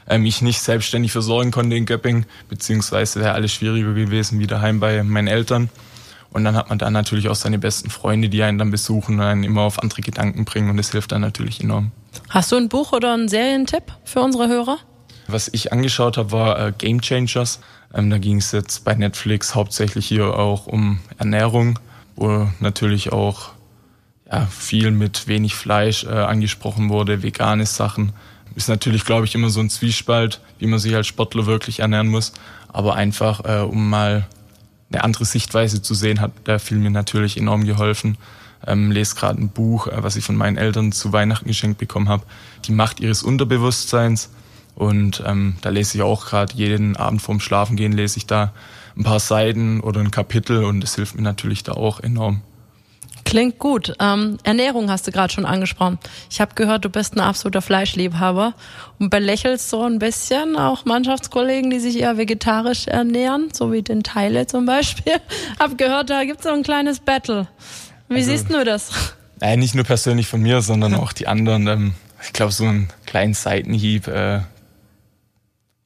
äh, 0.09 0.19
mich 0.19 0.43
nicht 0.43 0.61
selbstständig 0.61 1.13
versorgen 1.13 1.51
konnte 1.51 1.77
in 1.77 1.87
Göpping, 1.87 2.27
beziehungsweise 2.49 3.21
wäre 3.21 3.33
alles 3.33 3.53
schwieriger 3.53 3.93
gewesen 3.95 4.41
wie 4.41 4.47
daheim 4.47 4.81
bei 4.81 5.03
meinen 5.03 5.29
Eltern. 5.29 5.71
Und 6.31 6.45
dann 6.45 6.57
hat 6.57 6.71
man 6.71 6.79
da 6.79 6.91
natürlich 6.91 7.29
auch 7.29 7.35
seine 7.35 7.59
besten 7.59 7.91
Freunde, 7.91 8.29
die 8.29 8.43
einen 8.43 8.59
dann 8.59 8.71
besuchen 8.71 9.17
und 9.17 9.21
einen 9.21 9.45
immer 9.45 9.63
auf 9.63 9.79
andere 9.79 10.01
Gedanken 10.01 10.45
bringen 10.45 10.71
und 10.71 10.79
das 10.79 10.91
hilft 10.91 11.13
dann 11.13 11.21
natürlich 11.21 11.61
enorm. 11.61 11.93
Hast 12.31 12.53
du 12.53 12.57
ein 12.57 12.69
Buch 12.69 12.93
oder 12.93 13.13
einen 13.13 13.29
Serientipp 13.29 13.93
für 14.05 14.21
unsere 14.21 14.49
Hörer? 14.49 14.79
Was 15.33 15.49
ich 15.49 15.73
angeschaut 15.73 16.19
habe, 16.19 16.31
war 16.31 16.59
äh, 16.59 16.73
Game 16.77 17.01
Changers. 17.01 17.61
Ähm, 17.95 18.11
da 18.11 18.19
ging 18.19 18.37
es 18.37 18.53
jetzt 18.53 18.85
bei 18.85 18.95
Netflix 18.95 19.55
hauptsächlich 19.55 20.07
hier 20.07 20.39
auch 20.39 20.67
um 20.67 20.99
Ernährung, 21.17 21.79
wo 22.17 22.49
natürlich 22.61 23.13
auch 23.13 23.53
ja, 24.31 24.45
viel 24.47 24.91
mit 24.91 25.29
wenig 25.29 25.55
Fleisch 25.55 26.05
äh, 26.05 26.09
angesprochen 26.09 26.91
wurde, 26.91 27.23
vegane 27.23 27.65
Sachen. 27.65 28.13
Ist 28.57 28.69
natürlich, 28.69 29.07
glaube 29.07 29.25
ich, 29.25 29.35
immer 29.35 29.49
so 29.49 29.61
ein 29.61 29.71
Zwiespalt, 29.71 30.43
wie 30.59 30.67
man 30.67 30.79
sich 30.79 30.95
als 30.95 31.07
Sportler 31.07 31.47
wirklich 31.47 31.81
ernähren 31.81 32.09
muss. 32.09 32.35
Aber 32.69 32.95
einfach, 32.95 33.45
äh, 33.47 33.63
um 33.63 33.89
mal 33.89 34.27
eine 34.93 35.03
andere 35.03 35.25
Sichtweise 35.25 35.81
zu 35.81 35.95
sehen, 35.95 36.21
hat 36.21 36.33
der 36.47 36.59
Film 36.59 36.83
mir 36.83 36.91
natürlich 36.91 37.39
enorm 37.39 37.65
geholfen. 37.65 38.19
Ähm, 38.67 38.91
lese 38.91 39.15
gerade 39.15 39.41
ein 39.41 39.49
Buch, 39.49 39.87
äh, 39.87 40.03
was 40.03 40.17
ich 40.17 40.25
von 40.25 40.37
meinen 40.37 40.59
Eltern 40.59 40.93
zu 40.93 41.11
Weihnachten 41.15 41.49
geschenkt 41.49 41.79
bekommen 41.79 42.11
habe. 42.11 42.25
Die 42.67 42.73
Macht 42.73 43.01
ihres 43.01 43.23
Unterbewusstseins. 43.23 44.29
Und 44.75 45.23
ähm, 45.27 45.57
da 45.61 45.69
lese 45.69 45.99
ich 45.99 46.03
auch 46.03 46.27
gerade 46.27 46.55
jeden 46.55 46.97
Abend 46.97 47.21
vorm 47.21 47.41
Schlafengehen 47.41 47.93
lese 47.93 48.19
ich 48.19 48.27
da 48.27 48.53
ein 48.97 49.05
paar 49.05 49.21
Seiten 49.21 49.81
oder 49.81 50.01
ein 50.01 50.11
Kapitel 50.11 50.65
und 50.65 50.81
das 50.81 50.95
hilft 50.95 51.15
mir 51.15 51.23
natürlich 51.23 51.63
da 51.63 51.73
auch 51.73 52.01
enorm. 52.01 52.43
Klingt 53.25 53.59
gut. 53.59 53.95
Ähm, 53.99 54.39
Ernährung 54.43 54.91
hast 54.91 55.07
du 55.07 55.13
gerade 55.13 55.33
schon 55.33 55.47
angesprochen. 55.47 55.99
Ich 56.31 56.41
habe 56.41 56.55
gehört, 56.55 56.85
du 56.85 56.91
bist 56.91 57.15
ein 57.15 57.21
absoluter 57.21 57.63
Fleischliebhaber 57.63 58.55
und 58.99 59.11
belächelst 59.11 59.71
so 59.71 59.85
ein 59.85 59.99
bisschen 59.99 60.57
auch 60.57 60.85
Mannschaftskollegen, 60.85 61.71
die 61.71 61.79
sich 61.79 62.01
eher 62.01 62.19
vegetarisch 62.19 62.89
ernähren, 62.89 63.49
so 63.53 63.73
wie 63.73 63.83
den 63.83 64.03
Teile 64.03 64.47
zum 64.47 64.67
Beispiel. 64.67 65.15
hab 65.59 65.79
gehört, 65.79 66.11
da 66.11 66.25
gibt 66.25 66.41
es 66.41 66.45
so 66.45 66.51
ein 66.51 66.63
kleines 66.63 67.01
Battle. 67.01 67.49
Wie 68.09 68.17
also, 68.17 68.31
siehst 68.31 68.53
du 68.53 68.65
das? 68.65 68.91
Äh, 69.41 69.57
nicht 69.57 69.75
nur 69.75 69.85
persönlich 69.85 70.27
von 70.27 70.43
mir, 70.43 70.61
sondern 70.61 70.95
auch 70.95 71.13
die 71.13 71.27
anderen. 71.27 71.67
Ähm, 71.69 71.95
ich 72.23 72.33
glaube, 72.33 72.53
so 72.53 72.65
einen 72.65 72.89
kleinen 73.07 73.35
Seitenhieb. 73.35 74.09
Äh, 74.09 74.41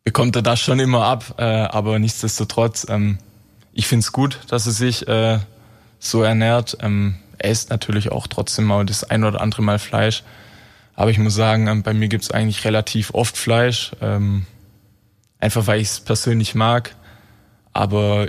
bekommt 0.07 0.37
er 0.37 0.43
das 0.43 0.61
schon 0.61 0.79
immer 0.79 1.05
ab, 1.05 1.35
äh, 1.37 1.43
aber 1.43 1.99
nichtsdestotrotz, 1.99 2.87
ähm, 2.89 3.19
ich 3.73 3.89
finde 3.89 4.05
es 4.05 4.13
gut, 4.13 4.39
dass 4.47 4.65
er 4.67 4.73
sich 4.73 5.07
äh, 5.09 5.41
so 5.99 6.23
ernährt. 6.23 6.79
Ähm, 6.81 7.17
er 7.39 7.51
isst 7.51 7.71
natürlich 7.71 8.13
auch 8.13 8.29
trotzdem 8.29 8.67
mal 8.67 8.87
das 8.87 9.03
ein 9.03 9.25
oder 9.25 9.41
andere 9.41 9.63
Mal 9.63 9.81
Fleisch. 9.81 10.23
Aber 10.95 11.11
ich 11.11 11.19
muss 11.19 11.35
sagen, 11.35 11.67
ähm, 11.67 11.83
bei 11.83 11.93
mir 11.93 12.07
gibt's 12.07 12.31
eigentlich 12.31 12.65
relativ 12.65 13.15
oft 13.15 13.37
Fleisch. 13.37 13.97
Ähm, 14.01 14.47
einfach 15.41 15.67
weil 15.67 15.81
ich 15.81 15.89
es 15.89 15.99
persönlich 16.01 16.55
mag. 16.55 16.95
Aber 17.73 18.29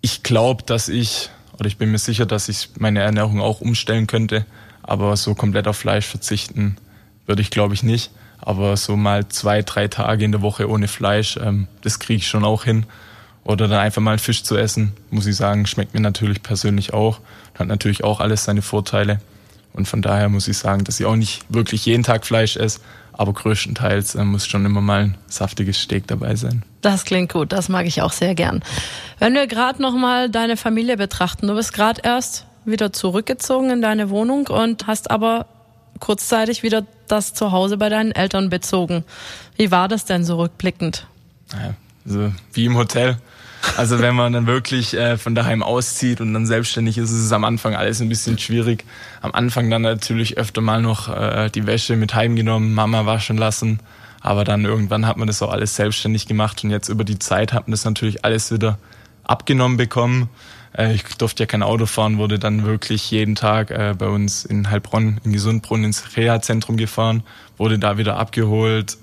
ich 0.00 0.22
glaube, 0.22 0.62
dass 0.62 0.88
ich, 0.88 1.28
oder 1.58 1.66
ich 1.66 1.76
bin 1.76 1.90
mir 1.90 1.98
sicher, 1.98 2.24
dass 2.24 2.48
ich 2.48 2.70
meine 2.78 3.00
Ernährung 3.00 3.42
auch 3.42 3.60
umstellen 3.60 4.06
könnte. 4.06 4.46
Aber 4.82 5.18
so 5.18 5.34
komplett 5.34 5.68
auf 5.68 5.76
Fleisch 5.76 6.06
verzichten 6.06 6.78
würde 7.26 7.42
ich, 7.42 7.50
glaube 7.50 7.74
ich, 7.74 7.82
nicht. 7.82 8.10
Aber 8.38 8.76
so 8.76 8.96
mal 8.96 9.28
zwei, 9.28 9.62
drei 9.62 9.88
Tage 9.88 10.24
in 10.24 10.32
der 10.32 10.42
Woche 10.42 10.68
ohne 10.68 10.88
Fleisch, 10.88 11.36
ähm, 11.36 11.68
das 11.82 11.98
kriege 11.98 12.18
ich 12.18 12.28
schon 12.28 12.44
auch 12.44 12.64
hin. 12.64 12.86
Oder 13.44 13.68
dann 13.68 13.78
einfach 13.78 14.02
mal 14.02 14.18
Fisch 14.18 14.42
zu 14.42 14.56
essen, 14.56 14.92
muss 15.10 15.26
ich 15.26 15.36
sagen, 15.36 15.66
schmeckt 15.66 15.94
mir 15.94 16.00
natürlich 16.00 16.42
persönlich 16.42 16.92
auch. 16.92 17.20
Hat 17.56 17.68
natürlich 17.68 18.02
auch 18.02 18.20
alles 18.20 18.44
seine 18.44 18.62
Vorteile. 18.62 19.20
Und 19.72 19.86
von 19.86 20.02
daher 20.02 20.28
muss 20.28 20.48
ich 20.48 20.58
sagen, 20.58 20.84
dass 20.84 20.98
ich 20.98 21.06
auch 21.06 21.16
nicht 21.16 21.44
wirklich 21.48 21.84
jeden 21.86 22.02
Tag 22.02 22.26
Fleisch 22.26 22.56
esse, 22.56 22.80
aber 23.12 23.32
größtenteils 23.32 24.14
äh, 24.14 24.24
muss 24.24 24.46
schon 24.46 24.64
immer 24.64 24.80
mal 24.80 25.02
ein 25.02 25.18
saftiges 25.26 25.80
Steak 25.80 26.06
dabei 26.06 26.34
sein. 26.34 26.64
Das 26.80 27.04
klingt 27.04 27.32
gut, 27.32 27.52
das 27.52 27.68
mag 27.68 27.86
ich 27.86 28.02
auch 28.02 28.12
sehr 28.12 28.34
gern. 28.34 28.62
Wenn 29.18 29.34
wir 29.34 29.46
gerade 29.46 29.80
noch 29.82 29.94
mal 29.94 30.30
deine 30.30 30.56
Familie 30.56 30.96
betrachten, 30.96 31.46
du 31.46 31.54
bist 31.54 31.72
gerade 31.72 32.00
erst 32.02 32.46
wieder 32.64 32.92
zurückgezogen 32.92 33.70
in 33.70 33.82
deine 33.82 34.10
Wohnung 34.10 34.48
und 34.48 34.86
hast 34.86 35.10
aber 35.10 35.46
kurzzeitig 36.00 36.62
wieder 36.62 36.86
das 37.08 37.34
Zuhause 37.34 37.76
bei 37.76 37.88
deinen 37.88 38.12
Eltern 38.12 38.50
bezogen. 38.50 39.04
Wie 39.56 39.70
war 39.70 39.88
das 39.88 40.04
denn 40.04 40.24
so 40.24 40.36
rückblickend? 40.36 41.06
Ja, 41.52 41.74
also 42.04 42.32
wie 42.52 42.64
im 42.64 42.76
Hotel. 42.76 43.18
Also 43.76 43.98
wenn 43.98 44.14
man 44.14 44.32
dann 44.32 44.46
wirklich 44.46 44.94
äh, 44.94 45.18
von 45.18 45.34
daheim 45.34 45.62
auszieht 45.62 46.20
und 46.20 46.32
dann 46.32 46.46
selbstständig 46.46 46.98
ist, 46.98 47.10
ist 47.10 47.24
es 47.24 47.32
am 47.32 47.44
Anfang 47.44 47.74
alles 47.74 48.00
ein 48.00 48.08
bisschen 48.08 48.38
schwierig. 48.38 48.84
Am 49.22 49.32
Anfang 49.32 49.70
dann 49.70 49.82
natürlich 49.82 50.38
öfter 50.38 50.60
mal 50.60 50.80
noch 50.80 51.08
äh, 51.08 51.50
die 51.50 51.66
Wäsche 51.66 51.96
mit 51.96 52.14
heimgenommen, 52.14 52.74
Mama 52.74 53.06
waschen 53.06 53.36
lassen. 53.36 53.80
Aber 54.20 54.44
dann 54.44 54.64
irgendwann 54.64 55.06
hat 55.06 55.16
man 55.16 55.26
das 55.26 55.42
auch 55.42 55.52
alles 55.52 55.76
selbstständig 55.76 56.26
gemacht 56.26 56.64
und 56.64 56.70
jetzt 56.70 56.88
über 56.88 57.04
die 57.04 57.18
Zeit 57.18 57.52
hat 57.52 57.66
man 57.66 57.72
das 57.72 57.84
natürlich 57.84 58.24
alles 58.24 58.50
wieder 58.52 58.78
abgenommen 59.24 59.76
bekommen. 59.76 60.28
Äh, 60.76 60.94
ich 60.94 61.04
durfte 61.16 61.42
ja 61.42 61.46
kein 61.46 61.62
Auto 61.62 61.86
fahren, 61.86 62.18
wurde 62.18 62.38
dann 62.38 62.64
wirklich 62.64 63.10
jeden 63.10 63.34
Tag 63.34 63.70
äh, 63.70 63.94
bei 63.96 64.08
uns 64.08 64.44
in 64.44 64.70
Heilbronn, 64.70 65.20
in 65.24 65.32
Gesundbrunn 65.32 65.84
ins 65.84 66.16
Reha-Zentrum 66.16 66.76
gefahren, 66.76 67.22
wurde 67.56 67.78
da 67.78 67.98
wieder 67.98 68.16
abgeholt, 68.16 68.98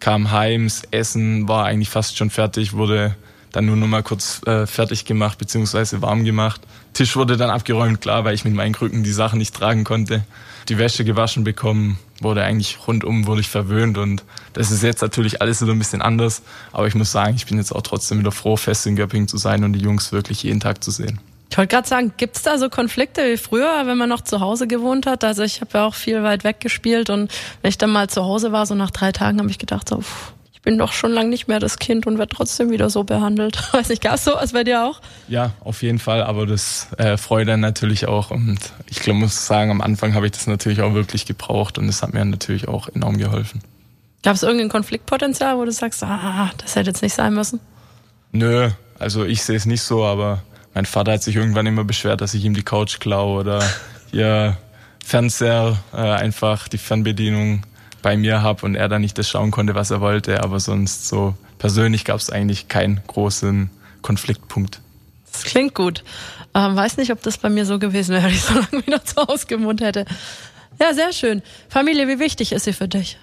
kam 0.00 0.30
heim, 0.30 0.64
das 0.64 0.82
Essen 0.90 1.48
war 1.48 1.64
eigentlich 1.64 1.90
fast 1.90 2.16
schon 2.16 2.30
fertig, 2.30 2.74
wurde 2.74 3.16
dann 3.52 3.66
nur 3.66 3.76
noch 3.76 3.86
mal 3.86 4.02
kurz 4.02 4.42
äh, 4.46 4.66
fertig 4.66 5.04
gemacht 5.04 5.38
beziehungsweise 5.38 6.02
warm 6.02 6.24
gemacht. 6.24 6.60
Tisch 6.92 7.16
wurde 7.16 7.36
dann 7.36 7.50
abgeräumt, 7.50 8.00
klar, 8.00 8.24
weil 8.24 8.34
ich 8.34 8.44
mit 8.44 8.54
meinen 8.54 8.72
Krücken 8.72 9.04
die 9.04 9.12
Sachen 9.12 9.38
nicht 9.38 9.54
tragen 9.54 9.84
konnte. 9.84 10.24
Die 10.68 10.78
Wäsche 10.78 11.04
gewaschen 11.04 11.44
bekommen, 11.44 11.98
wurde 12.20 12.42
eigentlich 12.42 12.78
rundum 12.86 13.26
wurde 13.26 13.40
ich 13.40 13.48
verwöhnt 13.48 13.98
und 13.98 14.24
das 14.52 14.70
ist 14.70 14.82
jetzt 14.82 15.02
natürlich 15.02 15.42
alles 15.42 15.60
wieder 15.60 15.72
ein 15.72 15.78
bisschen 15.78 16.02
anders. 16.02 16.42
Aber 16.72 16.86
ich 16.86 16.94
muss 16.94 17.12
sagen, 17.12 17.34
ich 17.36 17.46
bin 17.46 17.58
jetzt 17.58 17.74
auch 17.74 17.82
trotzdem 17.82 18.20
wieder 18.20 18.32
froh, 18.32 18.56
fest 18.56 18.86
in 18.86 18.96
Göppingen 18.96 19.28
zu 19.28 19.36
sein 19.36 19.64
und 19.64 19.72
die 19.72 19.80
Jungs 19.80 20.12
wirklich 20.12 20.42
jeden 20.42 20.60
Tag 20.60 20.82
zu 20.82 20.90
sehen. 20.90 21.20
Ich 21.50 21.58
wollte 21.58 21.74
gerade 21.74 21.86
sagen, 21.86 22.12
gibt's 22.16 22.42
da 22.42 22.58
so 22.58 22.68
Konflikte 22.68 23.22
wie 23.30 23.36
früher, 23.36 23.86
wenn 23.86 23.98
man 23.98 24.08
noch 24.08 24.22
zu 24.22 24.40
Hause 24.40 24.66
gewohnt 24.66 25.06
hat? 25.06 25.22
Also 25.22 25.42
ich 25.42 25.60
habe 25.60 25.70
ja 25.74 25.86
auch 25.86 25.94
viel 25.94 26.22
weit 26.22 26.42
weg 26.42 26.60
gespielt 26.60 27.10
und 27.10 27.32
wenn 27.62 27.68
ich 27.68 27.78
dann 27.78 27.90
mal 27.90 28.08
zu 28.08 28.24
Hause 28.24 28.50
war, 28.50 28.66
so 28.66 28.74
nach 28.74 28.90
drei 28.90 29.12
Tagen, 29.12 29.38
habe 29.38 29.50
ich 29.50 29.58
gedacht, 29.58 29.88
so, 29.88 30.00
pff, 30.00 30.32
bin 30.64 30.78
doch 30.78 30.92
schon 30.92 31.12
lange 31.12 31.28
nicht 31.28 31.46
mehr 31.46 31.60
das 31.60 31.78
Kind 31.78 32.06
und 32.06 32.18
werde 32.18 32.34
trotzdem 32.34 32.70
wieder 32.70 32.90
so 32.90 33.04
behandelt. 33.04 33.58
Weiß 33.72 33.90
nicht, 33.90 34.02
gab 34.02 34.14
es 34.14 34.24
so 34.24 34.34
als 34.34 34.52
bei 34.52 34.64
dir 34.64 34.84
auch? 34.84 35.00
Ja, 35.28 35.52
auf 35.60 35.82
jeden 35.82 35.98
Fall, 35.98 36.22
aber 36.22 36.46
das 36.46 36.88
äh, 36.98 37.16
freut 37.16 37.46
dann 37.48 37.60
natürlich 37.60 38.08
auch 38.08 38.30
und 38.30 38.58
ich 38.90 39.00
glaub, 39.00 39.16
muss 39.16 39.46
sagen, 39.46 39.70
am 39.70 39.80
Anfang 39.80 40.14
habe 40.14 40.26
ich 40.26 40.32
das 40.32 40.46
natürlich 40.46 40.80
auch 40.80 40.94
wirklich 40.94 41.26
gebraucht 41.26 41.78
und 41.78 41.88
es 41.88 42.02
hat 42.02 42.14
mir 42.14 42.24
natürlich 42.24 42.66
auch 42.66 42.88
enorm 42.88 43.18
geholfen. 43.18 43.62
Gab 44.22 44.34
es 44.34 44.42
irgendein 44.42 44.70
Konfliktpotenzial, 44.70 45.58
wo 45.58 45.64
du 45.64 45.70
sagst, 45.70 46.02
ah, 46.02 46.50
das 46.56 46.76
hätte 46.76 46.90
jetzt 46.90 47.02
nicht 47.02 47.14
sein 47.14 47.34
müssen? 47.34 47.60
Nö, 48.32 48.70
also 48.98 49.24
ich 49.24 49.44
sehe 49.44 49.56
es 49.56 49.66
nicht 49.66 49.82
so, 49.82 50.04
aber 50.04 50.42
mein 50.72 50.86
Vater 50.86 51.12
hat 51.12 51.22
sich 51.22 51.36
irgendwann 51.36 51.66
immer 51.66 51.84
beschwert, 51.84 52.22
dass 52.22 52.32
ich 52.32 52.44
ihm 52.44 52.54
die 52.54 52.62
Couch 52.62 53.00
klaue 53.00 53.40
oder 53.40 53.62
hier 54.10 54.56
Fernseher, 55.04 55.76
äh, 55.92 55.98
einfach 55.98 56.68
die 56.68 56.78
Fernbedienung 56.78 57.64
bei 58.04 58.18
mir 58.18 58.42
habe 58.42 58.66
und 58.66 58.74
er 58.74 58.88
dann 58.88 59.00
nicht 59.00 59.16
das 59.16 59.28
schauen 59.28 59.50
konnte, 59.50 59.74
was 59.74 59.90
er 59.90 60.00
wollte. 60.02 60.44
Aber 60.44 60.60
sonst 60.60 61.08
so 61.08 61.34
persönlich 61.58 62.04
gab 62.04 62.20
es 62.20 62.28
eigentlich 62.28 62.68
keinen 62.68 63.00
großen 63.06 63.70
Konfliktpunkt. 64.02 64.80
Das 65.32 65.44
klingt 65.44 65.74
gut. 65.74 66.04
Ähm, 66.54 66.76
weiß 66.76 66.98
nicht, 66.98 67.10
ob 67.10 67.22
das 67.22 67.38
bei 67.38 67.48
mir 67.48 67.64
so 67.64 67.78
gewesen 67.78 68.12
wäre, 68.12 68.24
wenn 68.26 68.30
ich 68.30 68.42
so 68.42 68.54
lange 68.54 68.86
wieder 68.86 69.02
zu 69.02 69.26
Hause 69.26 69.46
gewohnt 69.46 69.80
hätte. 69.80 70.04
Ja, 70.78 70.92
sehr 70.92 71.14
schön. 71.14 71.42
Familie, 71.70 72.06
wie 72.06 72.18
wichtig 72.18 72.52
ist 72.52 72.64
sie 72.64 72.74
für 72.74 72.88
dich? 72.88 73.18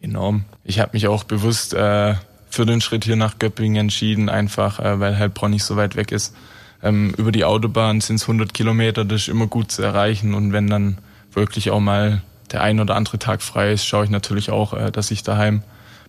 Enorm. 0.00 0.46
Ich 0.64 0.80
habe 0.80 0.92
mich 0.94 1.08
auch 1.08 1.24
bewusst 1.24 1.74
äh, 1.74 2.14
für 2.48 2.64
den 2.64 2.80
Schritt 2.80 3.04
hier 3.04 3.16
nach 3.16 3.38
Göppingen 3.38 3.76
entschieden, 3.76 4.30
einfach 4.30 4.80
äh, 4.80 4.98
weil 4.98 5.18
Heilbronn 5.18 5.50
nicht 5.50 5.64
so 5.64 5.76
weit 5.76 5.94
weg 5.94 6.10
ist. 6.10 6.34
Ähm, 6.82 7.12
über 7.18 7.32
die 7.32 7.44
Autobahn 7.44 8.00
sind 8.00 8.16
es 8.16 8.22
100 8.22 8.54
Kilometer, 8.54 9.04
das 9.04 9.22
ist 9.22 9.28
immer 9.28 9.46
gut 9.46 9.70
zu 9.70 9.82
erreichen. 9.82 10.32
Und 10.32 10.54
wenn 10.54 10.68
dann 10.68 10.96
wirklich 11.32 11.70
auch 11.70 11.80
mal 11.80 12.22
der 12.52 12.62
ein 12.62 12.80
oder 12.80 12.94
andere 12.94 13.18
Tag 13.18 13.42
frei 13.42 13.72
ist, 13.72 13.84
schaue 13.84 14.04
ich 14.04 14.10
natürlich 14.10 14.50
auch, 14.50 14.74
äh, 14.74 14.90
dass 14.90 15.10
ich 15.10 15.22
daheim 15.22 15.62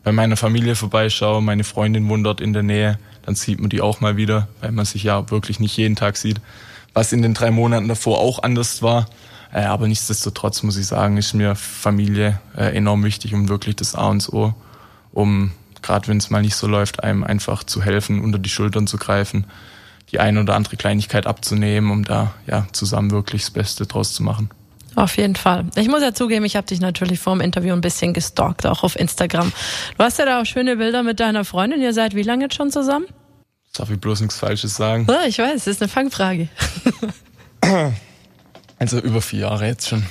bei 0.04 0.12
meiner 0.12 0.38
Familie 0.38 0.76
vorbeischaue. 0.76 1.42
Meine 1.42 1.64
Freundin 1.64 2.08
wohnt 2.10 2.26
dort 2.26 2.42
in 2.42 2.54
der 2.54 2.64
Nähe. 2.64 3.00
Dann 3.26 3.36
sieht 3.36 3.60
man 3.60 3.70
die 3.70 3.82
auch 3.82 4.02
mal 4.02 4.18
wieder, 4.18 4.48
weil 4.62 4.72
man 4.72 4.86
sich 4.86 5.04
ja 5.04 5.30
wirklich 5.32 5.60
nicht 5.60 5.78
jeden 5.78 5.96
Tag 5.96 6.18
sieht. 6.18 6.42
Was 6.94 7.14
in 7.14 7.22
den 7.22 7.34
drei 7.34 7.52
Monaten 7.52 7.88
davor 7.88 8.20
auch 8.20 8.44
anders 8.44 8.82
war. 8.82 9.08
Äh, 9.54 9.64
aber 9.64 9.88
nichtsdestotrotz 9.88 10.64
muss 10.64 10.78
ich 10.78 10.88
sagen, 10.88 11.18
ist 11.18 11.34
mir 11.34 11.56
Familie 11.56 12.40
äh, 12.58 12.76
enorm 12.76 13.04
wichtig 13.04 13.34
und 13.34 13.50
wirklich 13.50 13.76
das 13.76 13.96
A 13.96 14.08
und 14.08 14.28
O, 14.34 14.54
um 15.12 15.52
gerade 15.82 16.08
wenn 16.08 16.18
es 16.18 16.30
mal 16.30 16.42
nicht 16.42 16.56
so 16.56 16.66
läuft, 16.66 17.04
einem 17.04 17.24
einfach 17.24 17.64
zu 17.64 17.84
helfen, 17.84 18.22
unter 18.22 18.40
die 18.40 18.50
Schultern 18.50 18.88
zu 18.88 18.98
greifen, 18.98 19.46
die 20.12 20.20
eine 20.20 20.42
oder 20.42 20.56
andere 20.56 20.78
Kleinigkeit 20.78 21.28
abzunehmen, 21.28 21.92
um 21.92 22.04
da 22.04 22.34
ja 22.48 22.66
zusammen 22.72 23.12
wirklich 23.12 23.44
das 23.44 23.52
Beste 23.52 23.86
draus 23.86 24.14
zu 24.14 24.24
machen. 24.24 24.50
Auf 24.96 25.18
jeden 25.18 25.36
Fall. 25.36 25.66
Ich 25.76 25.88
muss 25.88 26.02
ja 26.02 26.14
zugeben, 26.14 26.46
ich 26.46 26.56
habe 26.56 26.68
dich 26.68 26.80
natürlich 26.80 27.20
vor 27.20 27.34
dem 27.34 27.42
Interview 27.42 27.74
ein 27.74 27.82
bisschen 27.82 28.14
gestalkt, 28.14 28.66
auch 28.66 28.84
auf 28.84 28.96
Instagram. 28.96 29.52
Du 29.98 30.04
hast 30.04 30.20
ja 30.20 30.26
da 30.26 30.42
auch 30.42 30.46
schöne 30.46 30.78
Bilder 30.78 31.04
mit 31.04 31.20
deiner 31.20 31.46
Freundin. 31.46 31.82
Ihr 31.82 31.94
seid 31.94 32.16
wie 32.16 32.24
lange 32.24 32.46
jetzt 32.46 32.56
schon 32.56 32.72
zusammen? 32.72 33.06
Darf 33.74 33.90
ich 33.90 34.00
bloß 34.00 34.22
nichts 34.22 34.38
Falsches 34.38 34.76
sagen? 34.76 35.08
Ja, 35.10 35.24
ich 35.26 35.40
weiß, 35.40 35.66
das 35.66 35.68
ist 35.68 35.82
eine 35.82 35.90
Fangfrage. 35.90 36.48
Also 38.84 39.00
über 39.00 39.22
vier 39.22 39.40
Jahre 39.40 39.68
jetzt 39.68 39.88
schon. 39.88 40.04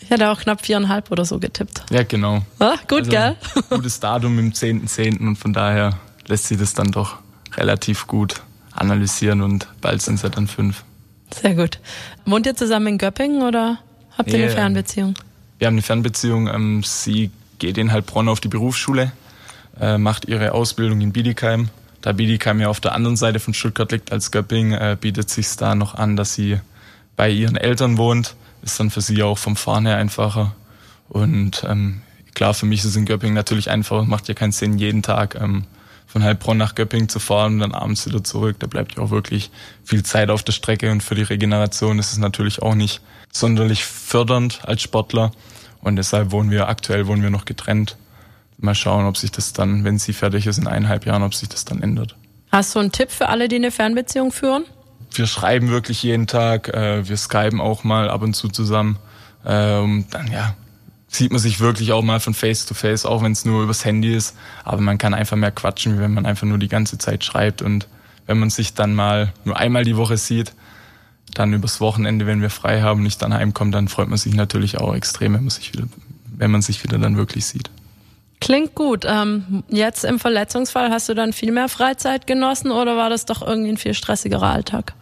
Ich 0.00 0.12
hatte 0.12 0.30
auch 0.30 0.38
knapp 0.38 0.64
viereinhalb 0.64 1.10
oder 1.10 1.24
so 1.24 1.40
getippt. 1.40 1.82
Ja, 1.90 2.04
genau. 2.04 2.42
Ah, 2.60 2.76
gut, 2.86 3.00
also, 3.00 3.10
gell? 3.10 3.36
Gutes 3.70 3.98
Datum 3.98 4.38
im 4.38 4.52
10.10. 4.52 4.88
.10. 4.88 5.26
und 5.26 5.36
von 5.36 5.52
daher 5.52 5.98
lässt 6.28 6.46
sich 6.46 6.58
das 6.58 6.74
dann 6.74 6.92
doch 6.92 7.16
relativ 7.56 8.06
gut 8.06 8.36
analysieren 8.72 9.42
und 9.42 9.66
bald 9.80 10.00
sind 10.00 10.14
es 10.14 10.22
ja 10.22 10.28
dann 10.28 10.46
fünf. 10.46 10.84
Sehr 11.34 11.56
gut. 11.56 11.80
Wohnt 12.24 12.46
ihr 12.46 12.54
zusammen 12.54 12.86
in 12.86 12.98
Göppingen 12.98 13.42
oder? 13.42 13.80
Habt 14.18 14.30
ihr 14.30 14.38
nee, 14.38 14.44
eine 14.44 14.52
Fernbeziehung? 14.52 15.14
Wir 15.58 15.68
haben 15.68 15.74
eine 15.74 15.82
Fernbeziehung. 15.82 16.48
Ähm, 16.48 16.82
sie 16.84 17.30
geht 17.58 17.78
in 17.78 17.92
Heilbronn 17.92 18.28
auf 18.28 18.40
die 18.40 18.48
Berufsschule, 18.48 19.12
äh, 19.80 19.96
macht 19.96 20.26
ihre 20.26 20.52
Ausbildung 20.52 21.00
in 21.00 21.12
Biedigheim. 21.12 21.70
Da 22.00 22.12
Biedigheim 22.12 22.60
ja 22.60 22.68
auf 22.68 22.80
der 22.80 22.94
anderen 22.94 23.16
Seite 23.16 23.40
von 23.40 23.54
Stuttgart 23.54 23.90
liegt 23.90 24.12
als 24.12 24.30
Göpping, 24.30 24.72
äh, 24.72 24.96
bietet 25.00 25.30
sich 25.30 25.56
da 25.56 25.74
noch 25.74 25.94
an, 25.94 26.16
dass 26.16 26.34
sie 26.34 26.60
bei 27.16 27.30
ihren 27.30 27.56
Eltern 27.56 27.96
wohnt. 27.96 28.34
Ist 28.62 28.78
dann 28.80 28.90
für 28.90 29.00
sie 29.00 29.22
auch 29.22 29.38
vom 29.38 29.56
Fahren 29.56 29.86
her 29.86 29.96
einfacher. 29.96 30.54
Und 31.08 31.64
ähm, 31.68 32.02
klar, 32.34 32.54
für 32.54 32.66
mich 32.66 32.80
ist 32.80 32.86
es 32.86 32.96
in 32.96 33.06
Göpping 33.06 33.34
natürlich 33.34 33.70
einfacher. 33.70 34.04
Macht 34.04 34.28
ja 34.28 34.34
keinen 34.34 34.52
Sinn, 34.52 34.78
jeden 34.78 35.02
Tag 35.02 35.36
ähm, 35.40 35.64
von 36.08 36.24
Heilbronn 36.24 36.56
nach 36.56 36.74
Göpping 36.74 37.08
zu 37.08 37.20
fahren 37.20 37.54
und 37.54 37.58
dann 37.60 37.74
abends 37.74 38.06
wieder 38.06 38.24
zurück. 38.24 38.56
Da 38.58 38.66
bleibt 38.66 38.96
ja 38.96 39.02
auch 39.02 39.10
wirklich 39.10 39.50
viel 39.84 40.02
Zeit 40.02 40.30
auf 40.30 40.42
der 40.42 40.52
Strecke 40.52 40.90
und 40.90 41.02
für 41.02 41.14
die 41.14 41.22
Regeneration 41.22 41.98
ist 41.98 42.10
es 42.12 42.18
natürlich 42.18 42.62
auch 42.62 42.74
nicht 42.74 43.02
sonderlich 43.30 43.84
fördernd 43.84 44.60
als 44.64 44.82
Sportler. 44.82 45.30
Und 45.82 45.96
deshalb 45.96 46.32
wohnen 46.32 46.50
wir, 46.50 46.68
aktuell 46.68 47.06
wohnen 47.06 47.22
wir 47.22 47.30
noch 47.30 47.44
getrennt. 47.44 47.96
Mal 48.56 48.74
schauen, 48.74 49.06
ob 49.06 49.16
sich 49.16 49.30
das 49.30 49.52
dann, 49.52 49.84
wenn 49.84 49.98
sie 49.98 50.12
fertig 50.12 50.46
ist 50.46 50.58
in 50.58 50.66
eineinhalb 50.66 51.06
Jahren, 51.06 51.22
ob 51.22 51.34
sich 51.34 51.48
das 51.48 51.64
dann 51.64 51.82
ändert. 51.82 52.16
Hast 52.50 52.74
du 52.74 52.80
einen 52.80 52.90
Tipp 52.90 53.10
für 53.10 53.28
alle, 53.28 53.46
die 53.46 53.56
eine 53.56 53.70
Fernbeziehung 53.70 54.32
führen? 54.32 54.64
Wir 55.12 55.26
schreiben 55.26 55.68
wirklich 55.68 56.02
jeden 56.02 56.26
Tag, 56.26 56.68
äh, 56.68 57.06
wir 57.06 57.16
skypen 57.16 57.60
auch 57.60 57.84
mal 57.84 58.10
ab 58.10 58.22
und 58.22 58.34
zu 58.34 58.48
zusammen. 58.48 58.98
Ähm, 59.46 60.06
dann 60.10 60.32
ja, 60.32 60.56
sieht 61.08 61.32
man 61.32 61.40
sich 61.40 61.58
wirklich 61.58 61.92
auch 61.92 62.02
mal 62.02 62.20
von 62.20 62.34
Face 62.34 62.66
to 62.66 62.74
Face, 62.74 63.06
auch 63.06 63.22
wenn 63.22 63.32
es 63.32 63.44
nur 63.44 63.62
übers 63.62 63.84
Handy 63.84 64.14
ist. 64.14 64.36
Aber 64.62 64.80
man 64.80 64.98
kann 64.98 65.14
einfach 65.14 65.36
mehr 65.36 65.50
quatschen, 65.50 65.96
wie 65.96 66.00
wenn 66.00 66.14
man 66.14 66.26
einfach 66.26 66.46
nur 66.46 66.58
die 66.58 66.68
ganze 66.68 66.98
Zeit 66.98 67.24
schreibt. 67.24 67.62
Und 67.62 67.88
wenn 68.26 68.38
man 68.38 68.50
sich 68.50 68.74
dann 68.74 68.94
mal 68.94 69.32
nur 69.44 69.56
einmal 69.56 69.84
die 69.84 69.96
Woche 69.96 70.18
sieht, 70.18 70.52
dann 71.34 71.52
übers 71.52 71.80
Wochenende, 71.80 72.26
wenn 72.26 72.42
wir 72.42 72.50
frei 72.50 72.82
haben 72.82 73.00
und 73.00 73.06
ich 73.06 73.18
dann 73.18 73.34
heimkomme, 73.34 73.70
dann 73.70 73.88
freut 73.88 74.08
man 74.08 74.18
sich 74.18 74.34
natürlich 74.34 74.78
auch 74.78 74.94
extrem, 74.94 75.34
wenn 75.34 75.44
man 75.44 75.50
sich 75.50 75.72
wieder, 75.72 75.84
wenn 76.36 76.50
man 76.50 76.62
sich 76.62 76.84
wieder 76.84 76.98
dann 76.98 77.16
wirklich 77.16 77.46
sieht. 77.46 77.70
Klingt 78.40 78.74
gut. 78.74 79.04
Ähm, 79.06 79.64
jetzt 79.68 80.04
im 80.04 80.18
Verletzungsfall 80.18 80.90
hast 80.90 81.08
du 81.08 81.14
dann 81.14 81.32
viel 81.32 81.52
mehr 81.52 81.68
Freizeit 81.68 82.26
genossen 82.26 82.70
oder 82.70 82.96
war 82.96 83.10
das 83.10 83.24
doch 83.24 83.42
irgendwie 83.42 83.70
ein 83.70 83.76
viel 83.78 83.94
stressigerer 83.94 84.50
Alltag? 84.50 84.94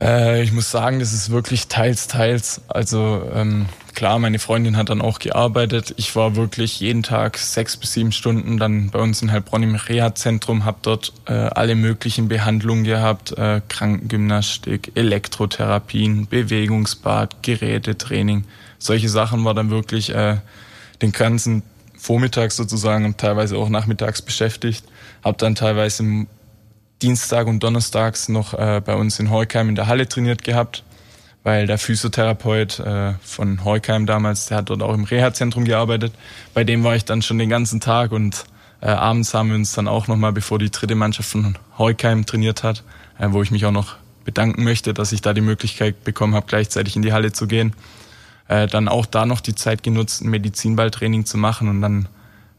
Äh, 0.00 0.42
ich 0.42 0.52
muss 0.52 0.70
sagen, 0.70 0.98
das 0.98 1.12
ist 1.12 1.30
wirklich 1.30 1.68
teils, 1.68 2.08
teils. 2.08 2.62
Also 2.68 3.22
ähm, 3.34 3.66
klar, 3.94 4.18
meine 4.18 4.38
Freundin 4.38 4.76
hat 4.76 4.90
dann 4.90 5.00
auch 5.00 5.18
gearbeitet. 5.18 5.94
Ich 5.96 6.14
war 6.16 6.36
wirklich 6.36 6.80
jeden 6.80 7.02
Tag 7.02 7.38
sechs 7.38 7.76
bis 7.76 7.92
sieben 7.92 8.12
Stunden 8.12 8.58
dann 8.58 8.90
bei 8.90 8.98
uns 8.98 9.22
in 9.22 9.30
Heilbronn 9.30 9.62
im 9.62 9.74
Reha-Zentrum, 9.74 10.64
habe 10.64 10.78
dort 10.82 11.12
äh, 11.26 11.32
alle 11.32 11.74
möglichen 11.74 12.28
Behandlungen 12.28 12.84
gehabt, 12.84 13.36
äh, 13.38 13.60
Krankengymnastik, 13.68 14.92
Elektrotherapien, 14.94 16.26
Bewegungsbad, 16.26 17.42
Gerätetraining. 17.42 18.44
Solche 18.78 19.08
Sachen 19.08 19.44
war 19.44 19.54
dann 19.54 19.70
wirklich 19.70 20.14
äh, 20.14 20.38
den 21.02 21.12
ganzen 21.12 21.62
Vormittag 21.96 22.52
sozusagen 22.52 23.04
und 23.04 23.18
teilweise 23.18 23.56
auch 23.56 23.68
nachmittags 23.68 24.22
beschäftigt. 24.22 24.84
Habe 25.22 25.36
dann 25.38 25.54
teilweise 25.54 26.26
Dienstag 27.02 27.46
und 27.46 27.62
Donnerstags 27.62 28.28
noch 28.28 28.54
äh, 28.54 28.80
bei 28.84 28.94
uns 28.94 29.18
in 29.18 29.30
Heukheim 29.30 29.68
in 29.68 29.74
der 29.74 29.86
Halle 29.86 30.08
trainiert 30.08 30.44
gehabt, 30.44 30.84
weil 31.42 31.66
der 31.66 31.78
Physiotherapeut 31.78 32.80
äh, 32.80 33.14
von 33.22 33.64
Heukheim 33.64 34.06
damals, 34.06 34.46
der 34.46 34.58
hat 34.58 34.70
dort 34.70 34.82
auch 34.82 34.94
im 34.94 35.04
Reha-Zentrum 35.04 35.64
gearbeitet. 35.64 36.12
Bei 36.54 36.64
dem 36.64 36.84
war 36.84 36.96
ich 36.96 37.04
dann 37.04 37.22
schon 37.22 37.38
den 37.38 37.48
ganzen 37.48 37.80
Tag 37.80 38.12
und 38.12 38.44
äh, 38.80 38.86
abends 38.86 39.34
haben 39.34 39.48
wir 39.48 39.56
uns 39.56 39.72
dann 39.72 39.88
auch 39.88 40.06
nochmal, 40.06 40.32
bevor 40.32 40.58
die 40.58 40.70
dritte 40.70 40.94
Mannschaft 40.94 41.30
von 41.30 41.56
Heukheim 41.78 42.26
trainiert 42.26 42.62
hat, 42.62 42.82
äh, 43.18 43.28
wo 43.30 43.42
ich 43.42 43.50
mich 43.50 43.64
auch 43.66 43.72
noch 43.72 43.96
bedanken 44.24 44.64
möchte, 44.64 44.94
dass 44.94 45.12
ich 45.12 45.22
da 45.22 45.32
die 45.32 45.40
Möglichkeit 45.40 46.04
bekommen 46.04 46.34
habe, 46.34 46.46
gleichzeitig 46.46 46.96
in 46.96 47.02
die 47.02 47.12
Halle 47.12 47.32
zu 47.32 47.46
gehen. 47.46 47.74
Äh, 48.48 48.66
dann 48.66 48.88
auch 48.88 49.06
da 49.06 49.26
noch 49.26 49.40
die 49.40 49.54
Zeit 49.54 49.82
genutzt, 49.82 50.22
ein 50.22 50.30
Medizinballtraining 50.30 51.24
zu 51.24 51.38
machen 51.38 51.68
und 51.68 51.80
dann 51.80 52.08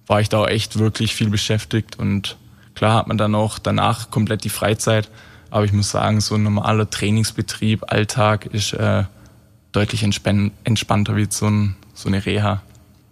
war 0.07 0.21
ich 0.21 0.29
da 0.29 0.39
auch 0.39 0.47
echt 0.47 0.79
wirklich 0.79 1.15
viel 1.15 1.29
beschäftigt 1.29 1.99
und 1.99 2.37
Klar 2.75 2.95
hat 2.95 3.07
man 3.07 3.17
dann 3.17 3.35
auch 3.35 3.59
danach 3.59 4.09
komplett 4.09 4.43
die 4.43 4.49
Freizeit, 4.49 5.09
aber 5.51 5.65
ich 5.65 5.73
muss 5.73 5.91
sagen, 5.91 6.21
so 6.21 6.35
ein 6.35 6.43
normaler 6.43 6.89
Trainingsbetrieb, 6.89 7.91
Alltag 7.91 8.47
ist 8.47 8.73
äh, 8.73 9.03
deutlich 9.71 10.03
entspannter 10.03 11.15
wie 11.15 11.27
so, 11.29 11.47
ein, 11.47 11.75
so 11.93 12.09
eine 12.09 12.25
Reha. 12.25 12.61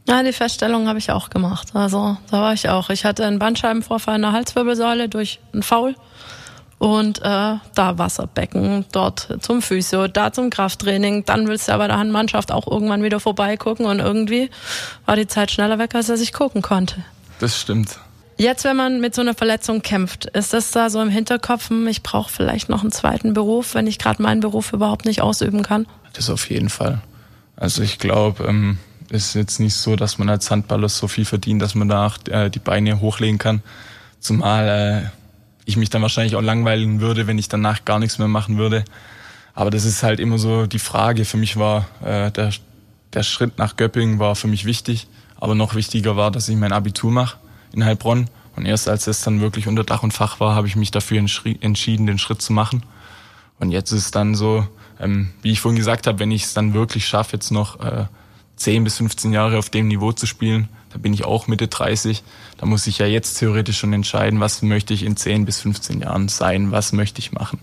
Ja, 0.08 0.24
die 0.24 0.34
Feststellung 0.34 0.88
habe 0.88 0.98
ich 0.98 1.12
auch 1.12 1.30
gemacht. 1.30 1.76
Also 1.76 2.18
da 2.32 2.42
war 2.42 2.54
ich 2.54 2.70
auch. 2.70 2.90
Ich 2.90 3.06
hatte 3.06 3.26
einen 3.26 3.38
Bandscheibenvorfall 3.38 4.16
in 4.16 4.24
der 4.24 4.32
Halswirbelsäule 4.32 5.08
durch 5.08 5.40
einen 5.54 5.62
Foul 5.62 5.96
und 6.80 7.20
äh, 7.20 7.22
da 7.22 7.98
Wasserbecken, 7.98 8.86
dort 8.92 9.38
zum 9.42 9.62
Physio, 9.62 10.08
da 10.08 10.32
zum 10.32 10.50
Krafttraining. 10.50 11.26
Dann 11.26 11.48
willst 11.48 11.68
du 11.68 11.74
ja 11.74 11.78
bei 11.78 11.88
der 11.88 12.00
Handmannschaft 12.00 12.52
auch 12.52 12.66
irgendwann 12.66 13.04
wieder 13.04 13.20
vorbeigucken 13.20 13.86
und 13.86 14.00
irgendwie 14.00 14.50
war 15.06 15.16
die 15.16 15.28
Zeit 15.28 15.52
schneller 15.52 15.78
weg, 15.78 15.94
als 15.94 16.08
dass 16.08 16.22
ich 16.22 16.34
gucken 16.34 16.62
konnte. 16.62 17.04
Das 17.40 17.60
stimmt. 17.60 18.00
Jetzt, 18.40 18.64
wenn 18.64 18.78
man 18.78 19.02
mit 19.02 19.14
so 19.14 19.20
einer 19.20 19.34
Verletzung 19.34 19.82
kämpft, 19.82 20.28
ist 20.28 20.54
das 20.54 20.72
da 20.72 20.90
so 20.90 21.02
im 21.02 21.10
Hinterkopf, 21.10 21.72
hm, 21.72 21.86
ich 21.90 22.04
brauche 22.04 22.32
vielleicht 22.32 22.70
noch 22.70 22.84
einen 22.84 22.92
zweiten 22.94 23.34
Beruf, 23.34 23.76
wenn 23.76 23.86
ich 23.86 24.00
gerade 24.00 24.24
meinen 24.24 24.40
Beruf 24.40 24.72
überhaupt 24.72 25.04
nicht 25.04 25.22
ausüben 25.22 25.62
kann? 25.62 25.86
Das 26.14 26.30
auf 26.30 26.50
jeden 26.50 26.70
Fall. 26.70 27.02
Also 27.58 27.84
ich 27.84 28.00
glaube, 28.00 28.46
ähm, 28.46 28.78
es 29.10 29.26
ist 29.26 29.34
jetzt 29.34 29.60
nicht 29.60 29.76
so, 29.76 29.98
dass 29.98 30.20
man 30.20 30.30
als 30.30 30.50
Handballer 30.50 30.88
so 30.88 31.10
viel 31.10 31.26
verdient, 31.26 31.62
dass 31.62 31.76
man 31.76 31.90
danach 31.90 32.18
äh, 32.30 32.50
die 32.50 32.60
Beine 32.60 33.02
hochlegen 33.02 33.40
kann. 33.40 33.62
Zumal 34.22 35.04
äh, 35.04 35.10
ich 35.66 35.76
mich 35.76 35.90
dann 35.90 36.02
wahrscheinlich 36.02 36.38
auch 36.38 36.42
langweilen 36.42 37.02
würde, 37.02 37.28
wenn 37.28 37.38
ich 37.38 37.50
danach 37.50 37.84
gar 37.84 38.00
nichts 38.00 38.20
mehr 38.20 38.30
machen 38.30 38.58
würde. 38.58 38.86
Aber 39.54 39.70
das 39.70 39.84
ist 39.84 40.02
halt 40.02 40.22
immer 40.22 40.38
so 40.38 40.66
die 40.66 40.80
Frage. 40.80 41.26
Für 41.26 41.36
mich 41.36 41.58
war 41.58 41.90
äh, 42.06 42.32
der, 42.32 42.54
der 43.12 43.24
Schritt 43.24 43.58
nach 43.58 43.76
Göppingen 43.76 44.18
war 44.18 44.38
für 44.38 44.48
mich 44.48 44.64
wichtig. 44.64 45.08
Aber 45.36 45.56
noch 45.56 45.76
wichtiger 45.76 46.16
war, 46.16 46.32
dass 46.32 46.48
ich 46.48 46.56
mein 46.56 46.72
Abitur 46.72 47.12
mache 47.12 47.36
in 47.74 47.84
Heilbronn. 47.84 48.30
Und 48.56 48.66
erst 48.66 48.90
als 48.90 49.08
es 49.08 49.22
dann 49.22 49.42
wirklich 49.42 49.68
unter 49.68 49.84
Dach 49.84 50.04
und 50.04 50.12
Fach 50.12 50.40
war, 50.40 50.56
habe 50.56 50.68
ich 50.68 50.76
mich 50.76 50.92
dafür 50.92 51.20
entschieden, 51.20 52.08
den 52.08 52.18
Schritt 52.18 52.42
zu 52.42 52.54
machen. 52.54 52.84
Und 53.60 53.72
jetzt 53.72 53.92
ist 53.92 54.06
es 54.06 54.12
dann 54.12 54.36
so, 54.36 54.68
ähm, 55.00 55.30
wie 55.42 55.52
ich 55.52 55.62
vorhin 55.62 55.78
gesagt 55.78 56.08
habe, 56.08 56.20
wenn 56.20 56.32
ich 56.32 56.44
es 56.44 56.54
dann 56.54 56.74
wirklich 56.74 57.08
schaffe, 57.08 57.38
jetzt 57.38 57.52
noch 57.52 57.80
äh, 57.80 58.06
10 58.56 58.84
bis 58.84 58.98
15 58.98 59.32
Jahre 59.34 59.58
auf 59.58 59.70
dem 59.70 59.88
Niveau 59.88 60.12
zu 60.12 60.26
spielen, 60.26 60.68
da 60.92 60.98
bin 60.98 61.14
ich 61.14 61.24
auch 61.24 61.48
Mitte 61.48 61.68
30, 61.68 62.24
da 62.58 62.66
muss 62.66 62.88
ich 62.88 62.98
ja 62.98 63.06
jetzt 63.06 63.36
theoretisch 63.36 63.78
schon 63.78 63.94
entscheiden, 63.94 64.40
was 64.40 64.62
möchte 64.62 64.94
ich 64.94 65.04
in 65.04 65.16
10 65.16 65.46
bis 65.46 65.62
15 65.62 66.02
Jahren 66.02 66.28
sein, 66.28 66.72
was 66.72 66.92
möchte 66.92 67.20
ich 67.20 67.32
machen. 67.32 67.60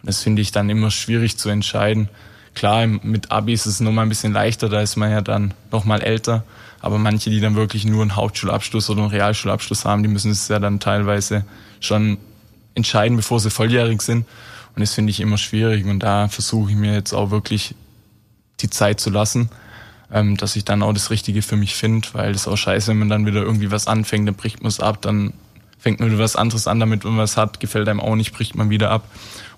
Und 0.00 0.08
das 0.08 0.22
finde 0.22 0.40
ich 0.40 0.52
dann 0.52 0.70
immer 0.70 0.90
schwierig 0.90 1.36
zu 1.36 1.48
entscheiden. 1.48 2.08
Klar, 2.54 2.86
mit 2.86 3.30
Abi 3.30 3.52
ist 3.52 3.66
es 3.66 3.80
nochmal 3.80 4.06
ein 4.06 4.08
bisschen 4.08 4.32
leichter, 4.32 4.68
da 4.68 4.80
ist 4.80 4.96
man 4.96 5.10
ja 5.10 5.20
dann 5.20 5.54
nochmal 5.70 6.02
älter. 6.02 6.44
Aber 6.80 6.98
manche, 6.98 7.30
die 7.30 7.40
dann 7.40 7.54
wirklich 7.54 7.84
nur 7.84 8.02
einen 8.02 8.16
Hauptschulabschluss 8.16 8.88
oder 8.90 9.02
einen 9.02 9.10
Realschulabschluss 9.10 9.84
haben, 9.84 10.02
die 10.02 10.08
müssen 10.08 10.30
es 10.30 10.48
ja 10.48 10.58
dann 10.58 10.80
teilweise 10.80 11.44
schon 11.78 12.18
entscheiden, 12.74 13.16
bevor 13.16 13.38
sie 13.40 13.50
volljährig 13.50 14.02
sind. 14.02 14.26
Und 14.74 14.80
das 14.80 14.94
finde 14.94 15.10
ich 15.10 15.20
immer 15.20 15.38
schwierig. 15.38 15.84
Und 15.86 16.00
da 16.00 16.28
versuche 16.28 16.70
ich 16.70 16.76
mir 16.76 16.94
jetzt 16.94 17.12
auch 17.12 17.30
wirklich 17.30 17.74
die 18.60 18.70
Zeit 18.70 19.00
zu 19.00 19.10
lassen, 19.10 19.50
ähm, 20.12 20.36
dass 20.36 20.56
ich 20.56 20.64
dann 20.64 20.82
auch 20.82 20.92
das 20.92 21.10
Richtige 21.10 21.42
für 21.42 21.56
mich 21.56 21.74
finde, 21.74 22.08
weil 22.12 22.32
es 22.32 22.48
auch 22.48 22.56
scheiße, 22.56 22.88
wenn 22.90 22.98
man 22.98 23.08
dann 23.08 23.26
wieder 23.26 23.42
irgendwie 23.42 23.70
was 23.70 23.86
anfängt, 23.86 24.26
dann 24.26 24.34
bricht 24.34 24.62
man 24.62 24.68
es 24.68 24.80
ab, 24.80 25.02
dann 25.02 25.32
fängt 25.78 26.00
man 26.00 26.10
wieder 26.10 26.18
was 26.18 26.36
anderes 26.36 26.66
an, 26.66 26.80
damit 26.80 27.04
man 27.04 27.16
was 27.16 27.36
hat, 27.36 27.60
gefällt 27.60 27.88
einem 27.88 28.00
auch 28.00 28.16
nicht, 28.16 28.32
bricht 28.32 28.54
man 28.54 28.70
wieder 28.70 28.90
ab. 28.90 29.04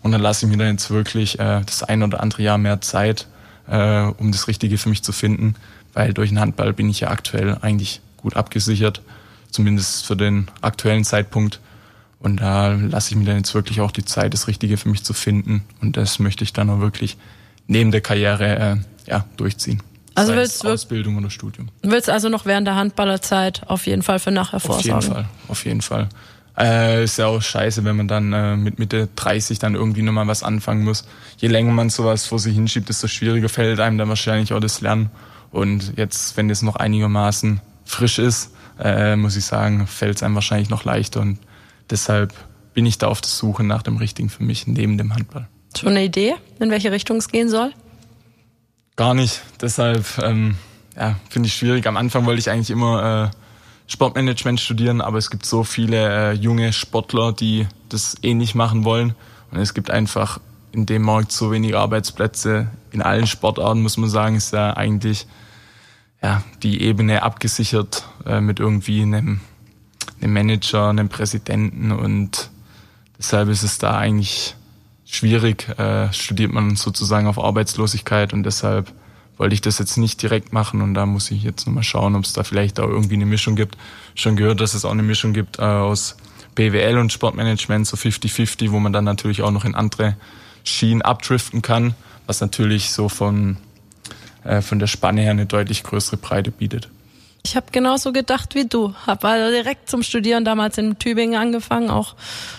Und 0.02 0.12
dann 0.12 0.20
lasse 0.20 0.46
ich 0.46 0.50
mir 0.50 0.58
dann 0.58 0.72
jetzt 0.72 0.90
wirklich 0.90 1.38
äh, 1.38 1.62
das 1.64 1.82
ein 1.82 2.02
oder 2.02 2.20
andere 2.20 2.42
Jahr 2.42 2.58
mehr 2.58 2.80
Zeit, 2.80 3.28
äh, 3.68 4.02
um 4.02 4.32
das 4.32 4.48
Richtige 4.48 4.78
für 4.78 4.88
mich 4.88 5.02
zu 5.02 5.12
finden 5.12 5.54
weil 5.94 6.12
durch 6.12 6.30
den 6.30 6.40
Handball 6.40 6.72
bin 6.72 6.88
ich 6.88 7.00
ja 7.00 7.10
aktuell 7.10 7.58
eigentlich 7.60 8.00
gut 8.16 8.36
abgesichert, 8.36 9.02
zumindest 9.50 10.06
für 10.06 10.16
den 10.16 10.48
aktuellen 10.60 11.04
Zeitpunkt. 11.04 11.60
Und 12.18 12.38
da 12.38 12.72
lasse 12.72 13.10
ich 13.10 13.16
mir 13.16 13.24
dann 13.24 13.36
jetzt 13.38 13.54
wirklich 13.54 13.80
auch 13.80 13.90
die 13.90 14.04
Zeit, 14.04 14.32
das 14.32 14.46
Richtige 14.46 14.76
für 14.76 14.88
mich 14.88 15.02
zu 15.02 15.12
finden. 15.12 15.64
Und 15.80 15.96
das 15.96 16.18
möchte 16.18 16.44
ich 16.44 16.52
dann 16.52 16.70
auch 16.70 16.80
wirklich 16.80 17.16
neben 17.66 17.90
der 17.90 18.00
Karriere 18.00 18.58
äh, 19.06 19.10
ja, 19.10 19.24
durchziehen. 19.36 19.82
Also 20.14 20.34
willst 20.34 20.62
du 20.62 20.68
Ausbildung 20.68 21.16
oder 21.16 21.30
Studium. 21.30 21.70
Willst 21.82 22.10
also 22.10 22.28
noch 22.28 22.44
während 22.44 22.66
der 22.66 22.76
Handballerzeit 22.76 23.62
auf 23.66 23.86
jeden 23.86 24.02
Fall 24.02 24.18
für 24.18 24.30
nachher 24.30 24.60
vorsorgen? 24.60 24.92
Auf 24.92 25.04
jeden 25.04 25.14
Fall, 25.14 25.28
auf 25.48 25.64
jeden 25.64 25.82
Fall. 25.82 26.08
Äh, 26.56 27.04
ist 27.04 27.18
ja 27.18 27.26
auch 27.26 27.40
scheiße, 27.40 27.84
wenn 27.84 27.96
man 27.96 28.08
dann 28.08 28.32
äh, 28.32 28.56
mit 28.56 28.78
Mitte 28.78 29.08
30 29.16 29.58
dann 29.58 29.74
irgendwie 29.74 30.02
nochmal 30.02 30.26
was 30.26 30.42
anfangen 30.42 30.84
muss. 30.84 31.04
Je 31.38 31.48
länger 31.48 31.72
man 31.72 31.88
sowas 31.88 32.26
vor 32.26 32.38
sich 32.38 32.54
hinschiebt, 32.54 32.88
desto 32.88 33.08
schwieriger 33.08 33.48
fällt 33.48 33.80
einem 33.80 33.96
dann 33.98 34.08
wahrscheinlich 34.08 34.52
auch 34.52 34.60
das 34.60 34.80
Lernen. 34.80 35.10
Und 35.50 35.94
jetzt, 35.96 36.36
wenn 36.36 36.50
es 36.50 36.62
noch 36.62 36.76
einigermaßen 36.76 37.60
frisch 37.84 38.18
ist, 38.18 38.52
äh, 38.78 39.16
muss 39.16 39.36
ich 39.36 39.44
sagen, 39.44 39.86
fällt 39.86 40.16
es 40.16 40.22
einem 40.22 40.34
wahrscheinlich 40.34 40.68
noch 40.68 40.84
leichter. 40.84 41.20
Und 41.20 41.38
deshalb 41.90 42.34
bin 42.74 42.86
ich 42.86 42.98
da 42.98 43.08
auf 43.08 43.20
der 43.20 43.30
Suche 43.30 43.64
nach 43.64 43.82
dem 43.82 43.96
Richtigen 43.96 44.28
für 44.28 44.42
mich 44.42 44.66
neben 44.66 44.98
dem 44.98 45.14
Handball. 45.14 45.48
Schon 45.76 45.90
eine 45.90 46.04
Idee, 46.04 46.34
in 46.58 46.70
welche 46.70 46.92
Richtung 46.92 47.16
es 47.16 47.28
gehen 47.28 47.48
soll? 47.48 47.72
Gar 48.96 49.14
nicht. 49.14 49.40
Deshalb 49.60 50.06
ähm, 50.22 50.56
ja, 50.96 51.16
finde 51.30 51.46
ich 51.46 51.54
schwierig. 51.54 51.86
Am 51.86 51.96
Anfang 51.96 52.26
wollte 52.26 52.40
ich 52.40 52.50
eigentlich 52.50 52.70
immer 52.70 53.32
äh, 53.32 53.36
Sportmanagement 53.92 54.58
studieren, 54.58 55.02
aber 55.02 55.18
es 55.18 55.28
gibt 55.28 55.44
so 55.44 55.64
viele 55.64 56.30
äh, 56.30 56.32
junge 56.32 56.72
Sportler, 56.72 57.32
die 57.32 57.66
das 57.90 58.16
ähnlich 58.22 58.54
machen 58.54 58.84
wollen. 58.84 59.14
Und 59.50 59.58
es 59.58 59.74
gibt 59.74 59.90
einfach 59.90 60.40
in 60.72 60.86
dem 60.86 61.02
Markt 61.02 61.30
so 61.30 61.52
wenig 61.52 61.76
Arbeitsplätze. 61.76 62.68
In 62.90 63.02
allen 63.02 63.26
Sportarten 63.26 63.82
muss 63.82 63.98
man 63.98 64.08
sagen, 64.08 64.36
ist 64.36 64.54
ja 64.54 64.74
eigentlich 64.74 65.26
ja, 66.22 66.42
die 66.62 66.80
Ebene 66.80 67.22
abgesichert 67.22 68.08
äh, 68.24 68.40
mit 68.40 68.60
irgendwie 68.60 69.02
einem, 69.02 69.40
einem 70.22 70.32
Manager, 70.32 70.88
einem 70.88 71.10
Präsidenten 71.10 71.92
und 71.92 72.50
deshalb 73.18 73.50
ist 73.50 73.62
es 73.62 73.76
da 73.76 73.98
eigentlich 73.98 74.54
schwierig, 75.04 75.68
äh, 75.78 76.10
studiert 76.14 76.50
man 76.50 76.76
sozusagen 76.76 77.26
auf 77.26 77.38
Arbeitslosigkeit 77.38 78.32
und 78.32 78.44
deshalb 78.44 78.90
wollte 79.42 79.54
ich 79.54 79.60
das 79.60 79.80
jetzt 79.80 79.96
nicht 79.96 80.22
direkt 80.22 80.52
machen 80.52 80.82
und 80.82 80.94
da 80.94 81.04
muss 81.04 81.32
ich 81.32 81.42
jetzt 81.42 81.66
nochmal 81.66 81.82
schauen, 81.82 82.14
ob 82.14 82.22
es 82.22 82.32
da 82.32 82.44
vielleicht 82.44 82.78
auch 82.78 82.86
irgendwie 82.86 83.14
eine 83.14 83.26
Mischung 83.26 83.56
gibt. 83.56 83.76
Schon 84.14 84.36
gehört, 84.36 84.60
dass 84.60 84.74
es 84.74 84.84
auch 84.84 84.92
eine 84.92 85.02
Mischung 85.02 85.32
gibt 85.32 85.58
äh, 85.58 85.62
aus 85.62 86.16
BWL 86.54 86.96
und 86.96 87.12
Sportmanagement, 87.12 87.84
so 87.84 87.96
50-50, 87.96 88.70
wo 88.70 88.78
man 88.78 88.92
dann 88.92 89.02
natürlich 89.02 89.42
auch 89.42 89.50
noch 89.50 89.64
in 89.64 89.74
andere 89.74 90.16
Schienen 90.62 91.02
abdriften 91.02 91.60
kann, 91.60 91.96
was 92.28 92.40
natürlich 92.40 92.92
so 92.92 93.08
von 93.08 93.56
äh, 94.44 94.62
von 94.62 94.78
der 94.78 94.86
Spanne 94.86 95.22
her 95.22 95.32
eine 95.32 95.46
deutlich 95.46 95.82
größere 95.82 96.18
Breite 96.18 96.52
bietet. 96.52 96.88
Ich 97.44 97.56
habe 97.56 97.66
genauso 97.72 98.12
gedacht 98.12 98.54
wie 98.54 98.66
du. 98.66 98.94
Habe 99.06 99.28
also 99.28 99.50
direkt 99.50 99.90
zum 99.90 100.04
Studieren 100.04 100.44
damals 100.44 100.78
in 100.78 100.98
Tübingen 100.98 101.40
angefangen, 101.40 101.90
auch 101.90 102.14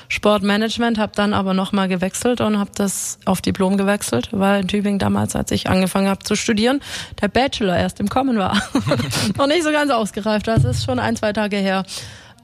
Sportmanagement, 0.10 0.98
habe 0.98 1.14
dann 1.16 1.34
aber 1.34 1.54
nochmal 1.54 1.88
gewechselt 1.88 2.42
und 2.42 2.60
habe 2.60 2.72
das 2.76 3.18
auf 3.24 3.42
Diplom 3.42 3.78
gewechselt, 3.78 4.30
weil 4.32 4.62
in 4.62 4.68
Tübingen 4.68 5.00
damals, 5.00 5.36
als 5.36 5.52
ich 5.52 5.70
angefangen 5.70 6.10
habe 6.10 6.24
zu 6.24 6.36
studieren, 6.36 6.82
der 7.22 7.30
Bachelor 7.30 7.78
erst 7.78 8.02
im 8.02 8.10
Kommen 8.10 8.38
war. 8.38 8.62
Noch 9.38 9.48
nicht 9.48 9.64
so 9.64 9.72
ganz 9.72 9.90
ausgereift, 9.90 10.48
das 10.48 10.66
ist 10.66 10.84
schon 10.84 11.00
ein, 11.00 11.16
zwei 11.16 11.32
Tage 11.32 11.58
her. 11.58 11.86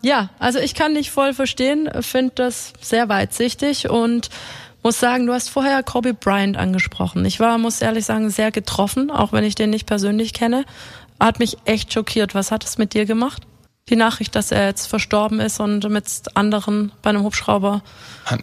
Ja, 0.01 0.29
also 0.39 0.59
ich 0.59 0.75
kann 0.75 0.95
dich 0.95 1.11
voll 1.11 1.33
verstehen, 1.33 1.89
finde 1.99 2.31
das 2.35 2.71
sehr 2.79 3.09
weitsichtig 3.09 3.89
und 3.89 4.29
muss 4.81 4.97
sagen, 4.97 5.27
du 5.27 5.33
hast 5.33 5.49
vorher 5.49 5.83
Kobe 5.83 6.13
Bryant 6.13 6.55
angesprochen. 6.55 7.25
Ich 7.25 7.41
war, 7.41 7.57
muss 7.57 7.81
ehrlich 7.81 8.05
sagen, 8.05 8.29
sehr 8.29 8.51
getroffen, 8.51 9.11
auch 9.11 9.33
wenn 9.33 9.43
ich 9.43 9.55
den 9.55 9.71
nicht 9.71 9.85
persönlich 9.85 10.33
kenne. 10.33 10.63
Hat 11.19 11.39
mich 11.39 11.57
echt 11.65 11.93
schockiert. 11.93 12.35
Was 12.35 12.51
hat 12.51 12.63
es 12.63 12.77
mit 12.77 12.93
dir 12.93 13.05
gemacht? 13.05 13.43
die 13.89 13.95
Nachricht, 13.95 14.35
dass 14.35 14.51
er 14.51 14.67
jetzt 14.67 14.87
verstorben 14.87 15.39
ist 15.39 15.59
und 15.59 15.87
mit 15.89 16.05
anderen 16.35 16.91
bei 17.01 17.09
einem 17.09 17.23
Hubschrauber 17.23 17.81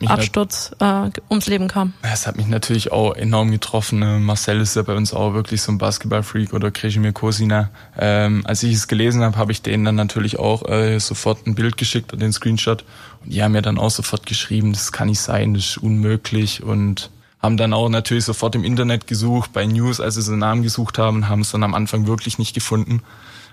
Absturz 0.07 0.73
äh, 0.81 1.11
ums 1.31 1.47
Leben 1.47 1.69
kam. 1.69 1.93
Es 2.03 2.27
hat 2.27 2.37
mich 2.37 2.47
natürlich 2.47 2.91
auch 2.93 3.15
enorm 3.15 3.51
getroffen. 3.51 4.01
Ne? 4.01 4.19
Marcel 4.19 4.61
ist 4.61 4.75
ja 4.75 4.83
bei 4.83 4.95
uns 4.95 5.15
auch 5.15 5.35
wirklich 5.35 5.62
so 5.62 5.71
ein 5.71 5.79
Basketballfreak 5.79 6.53
oder 6.53 6.71
Krejimir 6.71 7.12
Kosina. 7.12 7.71
Ähm, 7.97 8.43
als 8.45 8.62
ich 8.62 8.75
es 8.75 8.89
gelesen 8.89 9.23
habe, 9.23 9.37
habe 9.37 9.53
ich 9.53 9.62
denen 9.62 9.85
dann 9.85 9.95
natürlich 9.95 10.39
auch 10.39 10.69
äh, 10.69 10.99
sofort 10.99 11.47
ein 11.47 11.55
Bild 11.55 11.77
geschickt 11.77 12.12
und 12.12 12.21
den 12.21 12.33
Screenshot. 12.33 12.85
Und 13.25 13.33
die 13.33 13.43
haben 13.43 13.53
mir 13.53 13.62
dann 13.62 13.79
auch 13.79 13.91
sofort 13.91 14.27
geschrieben, 14.27 14.73
das 14.73 14.91
kann 14.91 15.09
nicht 15.09 15.21
sein, 15.21 15.55
das 15.55 15.65
ist 15.65 15.79
unmöglich 15.79 16.62
und 16.62 17.11
haben 17.40 17.57
dann 17.57 17.72
auch 17.72 17.88
natürlich 17.88 18.25
sofort 18.25 18.55
im 18.55 18.64
Internet 18.64 19.07
gesucht, 19.07 19.53
bei 19.53 19.66
News, 19.66 20.01
als 20.01 20.14
sie 20.14 20.22
seinen 20.22 20.38
Namen 20.38 20.62
gesucht 20.62 20.99
haben, 20.99 21.29
haben 21.29 21.42
es 21.42 21.51
dann 21.51 21.62
am 21.62 21.75
Anfang 21.75 22.07
wirklich 22.07 22.38
nicht 22.38 22.55
gefunden. 22.55 23.03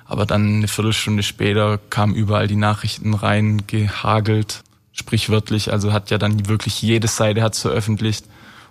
Aber 0.06 0.26
dann 0.26 0.58
eine 0.58 0.68
Viertelstunde 0.68 1.24
später 1.24 1.80
kamen 1.90 2.16
überall 2.16 2.48
die 2.48 2.56
Nachrichten 2.56 3.14
rein, 3.14 3.64
gehagelt, 3.68 4.64
sprichwörtlich. 4.92 5.72
Also 5.72 5.94
hat 5.94 6.12
ja 6.12 6.18
dann 6.18 6.48
wirklich 6.48 6.82
jede 6.82 7.08
Seite 7.08 7.42
hat 7.42 7.56
veröffentlicht. 7.56 8.26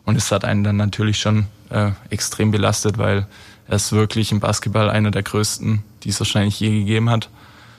Und 0.05 0.17
es 0.17 0.33
hat 0.33 0.45
einen 0.45 0.65
dann 0.65 0.77
natürlich 0.77 1.19
schon 1.19 1.47
äh, 1.71 1.91
extrem 2.11 2.51
belastet, 2.51 2.99
weil 2.99 3.27
er 3.69 3.77
ist 3.77 3.93
wirklich 3.93 4.33
im 4.33 4.41
Basketball 4.41 4.91
einer 4.91 5.11
der 5.11 5.23
größten, 5.23 5.83
die 6.03 6.09
es 6.09 6.21
wahrscheinlich 6.21 6.59
je 6.59 6.71
gegeben 6.71 7.09
hat. 7.09 7.29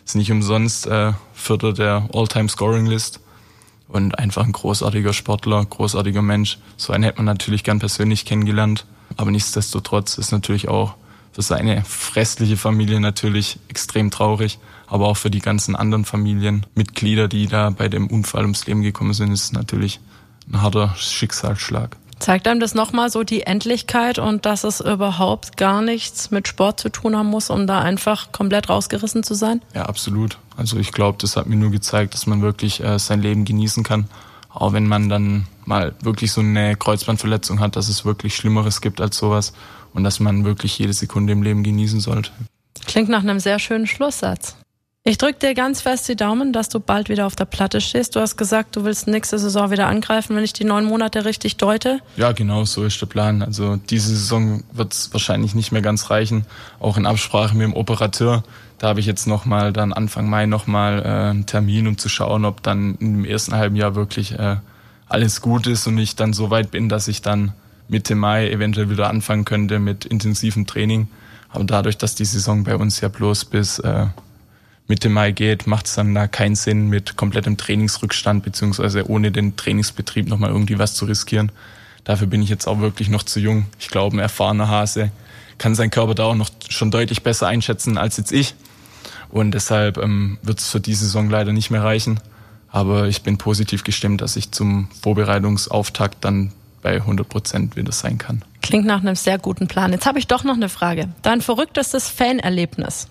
Ist 0.06 0.15
nicht 0.15 0.32
umsonst 0.32 0.88
äh, 0.88 1.13
Vierter 1.34 1.74
der 1.74 2.10
All-Time-Scoring-List 2.13 3.19
und 3.88 4.17
einfach 4.17 4.43
ein 4.46 4.52
großartiger 4.52 5.13
Sportler, 5.13 5.63
großartiger 5.65 6.22
Mensch. 6.22 6.58
So 6.78 6.93
einen 6.93 7.04
hätte 7.04 7.17
man 7.17 7.26
natürlich 7.26 7.63
gern 7.63 7.80
persönlich 7.80 8.26
kennengelernt. 8.26 8.86
Aber 9.17 9.32
nichtsdestotrotz 9.32 10.17
ist 10.17 10.32
natürlich 10.32 10.67
auch 10.67 10.96
für 11.32 11.41
seine 11.41 11.84
restliche 12.15 12.58
Familie 12.58 13.00
natürlich 13.00 13.60
extrem 13.67 14.12
traurig, 14.12 14.60
aber 14.88 15.08
auch 15.08 15.17
für 15.17 15.32
die 15.32 15.39
ganzen 15.39 15.76
anderen 15.76 16.06
Familienmitglieder, 16.06 17.28
die 17.28 17.48
da 17.48 17.72
bei 17.72 17.89
dem 17.89 18.08
Unfall 18.08 18.43
ums 18.43 18.65
Leben 18.67 18.82
gekommen 18.82 19.13
sind, 19.13 19.32
ist 19.32 19.46
es 19.46 19.52
natürlich 19.52 20.00
ein 20.48 20.62
harter 20.62 20.93
Schicksalsschlag. 20.96 21.98
Zeigt 22.19 22.47
einem 22.47 22.60
das 22.60 22.73
nochmal 22.73 23.10
so 23.10 23.23
die 23.23 23.43
Endlichkeit 23.43 24.19
und 24.19 24.45
dass 24.45 24.63
es 24.63 24.80
überhaupt 24.80 25.58
gar 25.58 25.82
nichts 25.82 26.32
mit 26.32 26.47
Sport 26.47 26.80
zu 26.80 26.89
tun 26.89 27.17
haben 27.17 27.30
muss, 27.30 27.49
um 27.49 27.67
da 27.67 27.80
einfach 27.80 28.32
komplett 28.32 28.69
rausgerissen 28.69 29.23
zu 29.23 29.34
sein? 29.34 29.62
Ja, 29.73 29.84
absolut. 29.84 30.38
Also 30.56 30.78
ich 30.78 30.91
glaube, 30.91 31.17
das 31.19 31.36
hat 31.36 31.47
mir 31.47 31.56
nur 31.56 31.71
gezeigt, 31.71 32.13
dass 32.13 32.28
man 32.28 32.41
wirklich 32.41 32.84
äh, 32.84 32.99
sein 32.99 33.21
Leben 33.21 33.45
genießen 33.45 33.84
kann. 33.84 34.08
Auch 34.49 34.73
wenn 34.73 34.88
man 34.88 35.10
dann 35.10 35.47
mal 35.65 35.95
wirklich 36.02 36.32
so 36.32 36.41
eine 36.41 36.76
Kreuzbandverletzung 36.76 37.60
hat, 37.60 37.76
dass 37.76 37.89
es 37.89 38.06
wirklich 38.06 38.36
Schlimmeres 38.36 38.82
gibt 38.82 39.02
als 39.02 39.17
sowas 39.17 39.54
und 39.93 40.04
dass 40.04 40.19
man 40.19 40.45
wirklich 40.45 40.78
jede 40.78 40.93
Sekunde 40.93 41.34
im 41.34 41.41
Leben 41.41 41.63
genießen 41.63 41.99
sollte. 41.99 42.32
Klingt 42.86 43.10
nach 43.10 43.21
einem 43.21 43.39
sehr 43.39 43.60
schönen 43.60 43.88
Schlusssatz. 43.88 44.56
Ich 45.06 45.18
drücke 45.18 45.39
dir 45.39 45.54
ganz 45.54 45.82
fest 45.82 46.08
die 46.08 46.16
Daumen, 46.16 46.54
dass 46.54 46.70
du 46.70 46.80
bald 46.80 47.10
wieder 47.10 47.26
auf 47.26 47.36
der 47.36 47.44
Platte 47.44 47.82
stehst. 47.82 48.16
Du 48.16 48.22
hast 48.22 48.38
gesagt, 48.38 48.78
du 48.78 48.86
willst 48.86 49.06
nächste 49.06 49.38
Saison 49.38 49.70
wieder 49.70 49.88
angreifen, 49.88 50.34
wenn 50.34 50.46
ich 50.46 50.54
die 50.54 50.63
neun 50.63 50.86
Monate 50.86 51.26
richtig 51.26 51.58
deute. 51.58 52.00
Ja, 52.16 52.32
genau, 52.32 52.63
so 52.63 52.86
ist 52.86 53.02
der 53.02 53.08
Plan. 53.08 53.42
Also 53.42 53.76
diese 53.76 54.12
Saison 54.12 54.63
wird 54.72 54.94
es 54.94 55.12
wahrscheinlich 55.12 55.56
nicht 55.56 55.74
mehr 55.74 55.82
ganz 55.82 56.10
reichen. 56.10 56.46
Auch 56.80 56.96
in 56.96 57.06
Absprache 57.06 57.54
mit 57.54 57.68
dem 57.68 57.74
Operateur. 57.74 58.46
Da 58.78 58.88
habe 58.88 59.02
ich 59.02 59.06
jetzt 59.06 59.28
nochmal 59.28 59.74
dann 59.74 59.92
Anfang 59.92 60.30
Mai 60.30 60.46
nochmal 60.46 61.02
äh, 61.02 61.30
einen 61.32 61.46
Termin, 61.46 61.88
um 61.88 61.98
zu 61.98 62.08
schauen, 62.08 62.46
ob 62.46 62.63
dann 62.63 62.96
im 63.02 63.26
ersten 63.26 63.56
halben 63.56 63.76
Jahr 63.76 63.96
wirklich 63.96 64.39
äh, 64.39 64.56
alles 65.10 65.42
gut 65.42 65.68
ist 65.68 65.86
und 65.86 65.98
ich 65.98 66.16
dann 66.16 66.32
so 66.32 66.50
weit 66.50 66.72
bin, 66.72 66.88
dass 66.88 67.10
ich 67.10 67.22
dann 67.22 67.52
Mitte 67.89 68.16
Mai 68.16 68.50
eventuell 68.50 68.89
wieder 68.89 69.10
anfangen 69.10 69.44
könnte 69.44 69.80
mit 69.80 70.06
intensivem 70.06 70.66
Training. 70.66 71.10
Aber 71.50 71.66
dadurch, 71.66 71.98
dass 71.98 72.16
die 72.16 72.24
Saison 72.24 72.63
bei 72.63 72.78
uns 72.78 73.02
ja 73.02 73.10
bloß 73.10 73.44
bis 73.46 73.80
äh, 73.80 74.06
Mitte 74.88 75.10
Mai 75.10 75.32
geht, 75.32 75.65
macht 75.65 75.88
es 75.88 75.96
dann 75.96 76.13
da 76.13 76.28
keinen 76.28 76.56
Sinn, 76.56 76.89
mit 76.89 77.15
komplettem 77.15 77.58
Trainingsrückstand 77.58 78.43
beziehungsweise 78.43 79.10
ohne 79.10 79.32
den 79.32 79.56
Trainingsbetrieb 79.56 80.28
nochmal 80.28 80.52
irgendwie 80.52 80.78
was 80.78 80.93
zu 80.93 81.06
riskieren. 81.06 81.52
Dafür 82.04 82.28
bin 82.28 82.41
ich 82.41 82.50
jetzt 82.50 82.67
auch 82.67 82.80
wirklich 82.80 83.10
noch 83.10 83.24
zu 83.24 83.39
jung. 83.39 83.65
Ich 83.80 83.88
glaube, 83.88 84.17
ein 84.17 84.19
erfahrener 84.19 84.67
Hase 84.67 85.12
kann 85.58 85.76
seinen 85.76 85.91
Körper 85.91 86.15
da 86.15 86.26
auch 86.26 86.36
noch 86.36 86.50
schon 86.67 86.91
deutlich 86.91 87.24
besser 87.24 87.48
einschätzen 87.48 87.98
als 87.98 88.17
jetzt 88.17 88.32
ich. 88.32 88.56
Und 89.30 89.52
deshalb 89.52 89.98
ähm, 89.98 90.38
wird 90.41 90.60
es 90.60 90.69
für 90.69 90.80
die 90.80 90.93
Saison 90.93 91.30
leider 91.30 91.54
nicht 91.54 91.72
mehr 91.72 91.84
reichen. 91.84 92.19
Aber 92.69 93.08
ich 93.08 93.22
bin 93.22 93.38
positiv 93.38 93.84
gestimmt, 93.84 94.22
dass 94.22 94.36
ich 94.36 94.52
zum 94.52 94.89
Vorbereitungsauftakt 95.02 96.26
dann 96.26 96.52
bei 96.82 96.96
100 96.96 97.28
Prozent 97.28 97.76
wieder 97.76 97.91
sein 97.91 98.17
kann. 98.17 98.43
Klingt 98.62 98.86
nach 98.86 99.02
einem 99.02 99.15
sehr 99.15 99.38
guten 99.38 99.67
Plan. 99.67 99.91
Jetzt 99.91 100.06
habe 100.06 100.19
ich 100.19 100.28
doch 100.28 100.43
noch 100.43 100.56
eine 100.56 100.69
Frage. 100.69 101.10
Dein 101.22 101.41
verrücktestes 101.41 102.10
Fanerlebnis? 102.10 103.08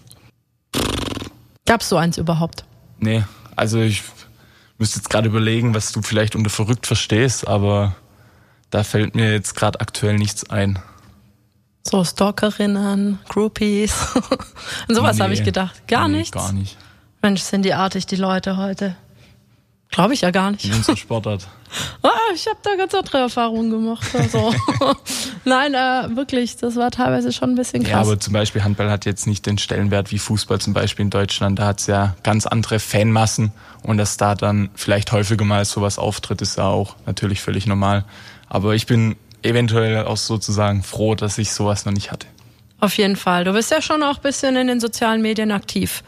Gab 1.72 1.80
es 1.80 1.88
so 1.88 1.96
eins 1.96 2.18
überhaupt? 2.18 2.66
Nee, 2.98 3.24
also 3.56 3.80
ich 3.80 4.02
müsste 4.76 4.98
jetzt 4.98 5.08
gerade 5.08 5.26
überlegen, 5.26 5.74
was 5.74 5.90
du 5.90 6.02
vielleicht 6.02 6.37
unter 6.37 6.50
verrückt 6.50 6.87
verstehst, 6.87 7.48
aber 7.48 7.96
da 8.68 8.85
fällt 8.85 9.14
mir 9.14 9.32
jetzt 9.32 9.54
gerade 9.54 9.80
aktuell 9.80 10.18
nichts 10.18 10.50
ein. 10.50 10.78
So 11.82 12.04
Stalkerinnen, 12.04 13.20
Groupies 13.26 13.94
und 14.87 14.94
sowas 14.94 15.16
nee, 15.16 15.22
habe 15.22 15.32
ich 15.32 15.44
gedacht. 15.44 15.88
Gar 15.88 16.08
nee, 16.08 16.18
nichts? 16.18 16.32
Gar 16.32 16.52
nicht. 16.52 16.76
Mensch, 17.22 17.40
sind 17.40 17.64
die 17.64 17.72
artig, 17.72 18.04
die 18.04 18.16
Leute 18.16 18.58
heute. 18.58 18.94
Glaube 19.92 20.14
ich 20.14 20.22
ja 20.22 20.31
gar 20.31 20.50
nicht. 20.50 20.64
In 20.64 20.72
unserer 20.72 20.96
Sportart. 20.96 21.46
ah, 22.02 22.11
ich 22.35 22.46
habe 22.46 22.59
da 22.62 22.74
ganz 22.76 22.94
andere 22.94 23.18
Erfahrungen 23.18 23.70
gemacht. 23.70 24.05
Also. 24.14 24.52
Nein, 25.44 25.74
äh, 25.74 26.16
wirklich, 26.16 26.57
das 26.57 26.76
war 26.76 26.90
teilweise 26.90 27.31
schon 27.31 27.50
ein 27.50 27.55
bisschen 27.55 27.83
krass. 27.83 27.92
Ja, 27.92 28.00
aber 28.00 28.18
zum 28.18 28.33
Beispiel 28.33 28.64
Handball 28.64 28.90
hat 28.90 29.05
jetzt 29.05 29.26
nicht 29.26 29.44
den 29.46 29.59
Stellenwert 29.59 30.11
wie 30.11 30.18
Fußball 30.18 30.61
zum 30.61 30.72
Beispiel 30.72 31.05
in 31.05 31.11
Deutschland. 31.11 31.59
Da 31.59 31.66
hat 31.66 31.81
es 31.81 31.87
ja 31.87 32.16
ganz 32.22 32.46
andere 32.46 32.81
Fanmassen 32.81 33.52
und 33.83 33.98
dass 33.98 34.16
da 34.16 34.35
dann 34.35 34.70
vielleicht 34.74 35.12
häufiger 35.12 35.44
mal 35.44 35.64
sowas 35.66 35.98
auftritt, 35.98 36.40
ist 36.40 36.57
ja 36.57 36.64
auch 36.64 36.96
natürlich 37.05 37.42
völlig 37.42 37.66
normal. 37.66 38.05
Aber 38.48 38.74
ich 38.74 38.87
bin 38.87 39.16
eventuell 39.42 40.07
auch 40.07 40.16
sozusagen 40.16 40.83
froh, 40.83 41.14
dass 41.14 41.37
ich 41.37 41.52
sowas 41.52 41.85
noch 41.85 41.92
nicht 41.92 42.11
hatte. 42.11 42.26
Auf 42.81 42.96
jeden 42.96 43.16
Fall. 43.16 43.44
Du 43.44 43.52
bist 43.52 43.70
ja 43.70 43.83
schon 43.83 44.02
auch 44.02 44.16
ein 44.16 44.22
bisschen 44.22 44.57
in 44.57 44.68
den 44.68 44.81
sozialen 44.81 45.20
Medien 45.22 45.52
aktiv. 45.52 46.02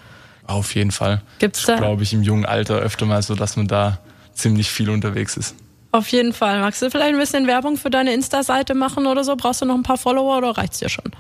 Auf 0.46 0.74
jeden 0.74 0.90
Fall. 0.90 1.22
Gibt's 1.38 1.64
da? 1.64 1.76
Glaube 1.76 2.02
ich 2.02 2.12
im 2.12 2.22
jungen 2.22 2.44
Alter 2.44 2.76
öfter 2.76 3.06
mal 3.06 3.22
so, 3.22 3.34
dass 3.34 3.56
man 3.56 3.66
da 3.66 3.98
ziemlich 4.34 4.70
viel 4.70 4.90
unterwegs 4.90 5.36
ist. 5.36 5.54
Auf 5.92 6.08
jeden 6.08 6.32
Fall. 6.32 6.60
Magst 6.60 6.82
du 6.82 6.90
vielleicht 6.90 7.14
ein 7.14 7.18
bisschen 7.18 7.46
Werbung 7.46 7.76
für 7.76 7.88
deine 7.88 8.12
Insta-Seite 8.12 8.74
machen 8.74 9.06
oder 9.06 9.22
so? 9.22 9.36
Brauchst 9.36 9.62
du 9.62 9.64
noch 9.64 9.76
ein 9.76 9.84
paar 9.84 9.96
Follower 9.96 10.38
oder 10.38 10.50
reicht's 10.50 10.80
dir 10.80 10.88
schon? 10.88 11.12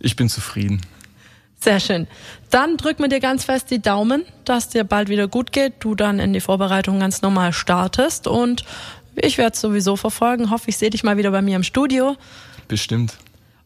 Ich 0.00 0.16
bin 0.16 0.28
zufrieden. 0.28 0.80
Sehr 1.60 1.80
schön. 1.80 2.06
Dann 2.50 2.76
drück 2.76 3.00
mir 3.00 3.08
dir 3.08 3.20
ganz 3.20 3.44
fest 3.44 3.70
die 3.70 3.82
Daumen, 3.82 4.24
dass 4.44 4.68
dir 4.68 4.84
bald 4.84 5.08
wieder 5.08 5.28
gut 5.28 5.52
geht, 5.52 5.74
du 5.80 5.94
dann 5.94 6.20
in 6.20 6.32
die 6.32 6.40
Vorbereitung 6.40 7.00
ganz 7.00 7.20
normal 7.20 7.52
startest 7.52 8.26
und 8.28 8.64
ich 9.16 9.38
werde 9.38 9.54
es 9.54 9.60
sowieso 9.60 9.96
verfolgen. 9.96 10.50
Hoffe, 10.50 10.70
ich 10.70 10.78
sehe 10.78 10.90
dich 10.90 11.02
mal 11.02 11.16
wieder 11.16 11.32
bei 11.32 11.42
mir 11.42 11.56
im 11.56 11.64
Studio. 11.64 12.16
Bestimmt. 12.68 13.18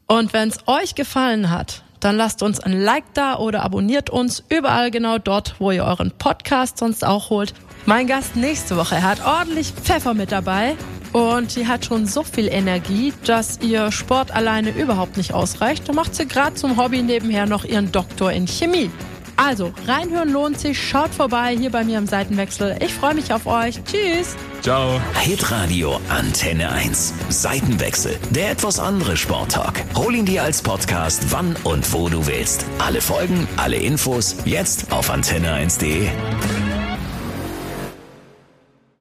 Und 0.07 0.33
wenn 0.33 0.49
es 0.49 0.59
euch 0.67 0.95
gefallen 0.95 1.51
hat, 1.51 1.83
dann 2.03 2.17
lasst 2.17 2.43
uns 2.43 2.61
ein 2.61 2.73
Like 2.73 3.05
da 3.15 3.37
oder 3.37 3.63
abonniert 3.63 4.11
uns 4.11 4.43
überall 4.49 4.91
genau 4.91 5.19
dort, 5.19 5.55
wo 5.59 5.71
ihr 5.71 5.85
euren 5.85 6.11
Podcast 6.11 6.79
sonst 6.79 7.05
auch 7.05 7.31
holt. 7.31 7.55
Mein 7.87 8.07
Gast 8.07 8.37
nächste 8.37 8.77
Woche, 8.77 9.03
hat 9.03 9.25
ordentlich 9.25 9.73
Pfeffer 9.73 10.13
mit 10.13 10.33
dabei 10.33 10.77
und 11.13 11.51
sie 11.51 11.67
hat 11.67 11.85
schon 11.85 12.07
so 12.07 12.23
viel 12.23 12.49
Energie, 12.49 13.13
dass 13.25 13.61
ihr 13.61 13.93
Sport 13.93 14.33
alleine 14.33 14.71
überhaupt 14.71 15.17
nicht 15.17 15.33
ausreicht. 15.33 15.89
Da 15.89 15.93
macht 15.93 16.15
sie 16.15 16.27
gerade 16.27 16.55
zum 16.55 16.77
Hobby 16.77 17.03
nebenher 17.03 17.47
noch 17.47 17.65
ihren 17.65 17.93
Doktor 17.93 18.33
in 18.33 18.47
Chemie. 18.47 18.91
Also, 19.37 19.73
reinhören 19.87 20.31
lohnt 20.31 20.59
sich. 20.59 20.81
Schaut 20.81 21.11
vorbei 21.15 21.57
hier 21.57 21.71
bei 21.71 21.85
mir 21.85 21.99
im 21.99 22.07
Seitenwechsel. 22.07 22.77
Ich 22.81 22.93
freue 22.95 23.15
mich 23.15 23.33
auf 23.33 23.47
euch. 23.47 23.81
Tschüss. 23.85 24.37
Ciao. 24.63 25.01
Hitradio 25.21 26.01
Antenne 26.09 26.71
1. 26.71 27.15
Seitenwechsel. 27.29 28.19
Der 28.31 28.51
etwas 28.51 28.79
andere 28.79 29.17
Sporttalk. 29.17 29.83
Hol 29.95 30.15
ihn 30.15 30.27
dir 30.27 30.43
als 30.43 30.63
Podcast, 30.63 31.31
wann 31.31 31.57
und 31.65 31.93
wo 31.93 32.09
du 32.09 32.27
willst. 32.27 32.65
Alle 32.79 33.01
Folgen, 33.01 33.47
alle 33.57 33.77
Infos, 33.77 34.37
jetzt 34.45 34.93
auf 34.93 35.11
antenne1.de. 35.11 36.82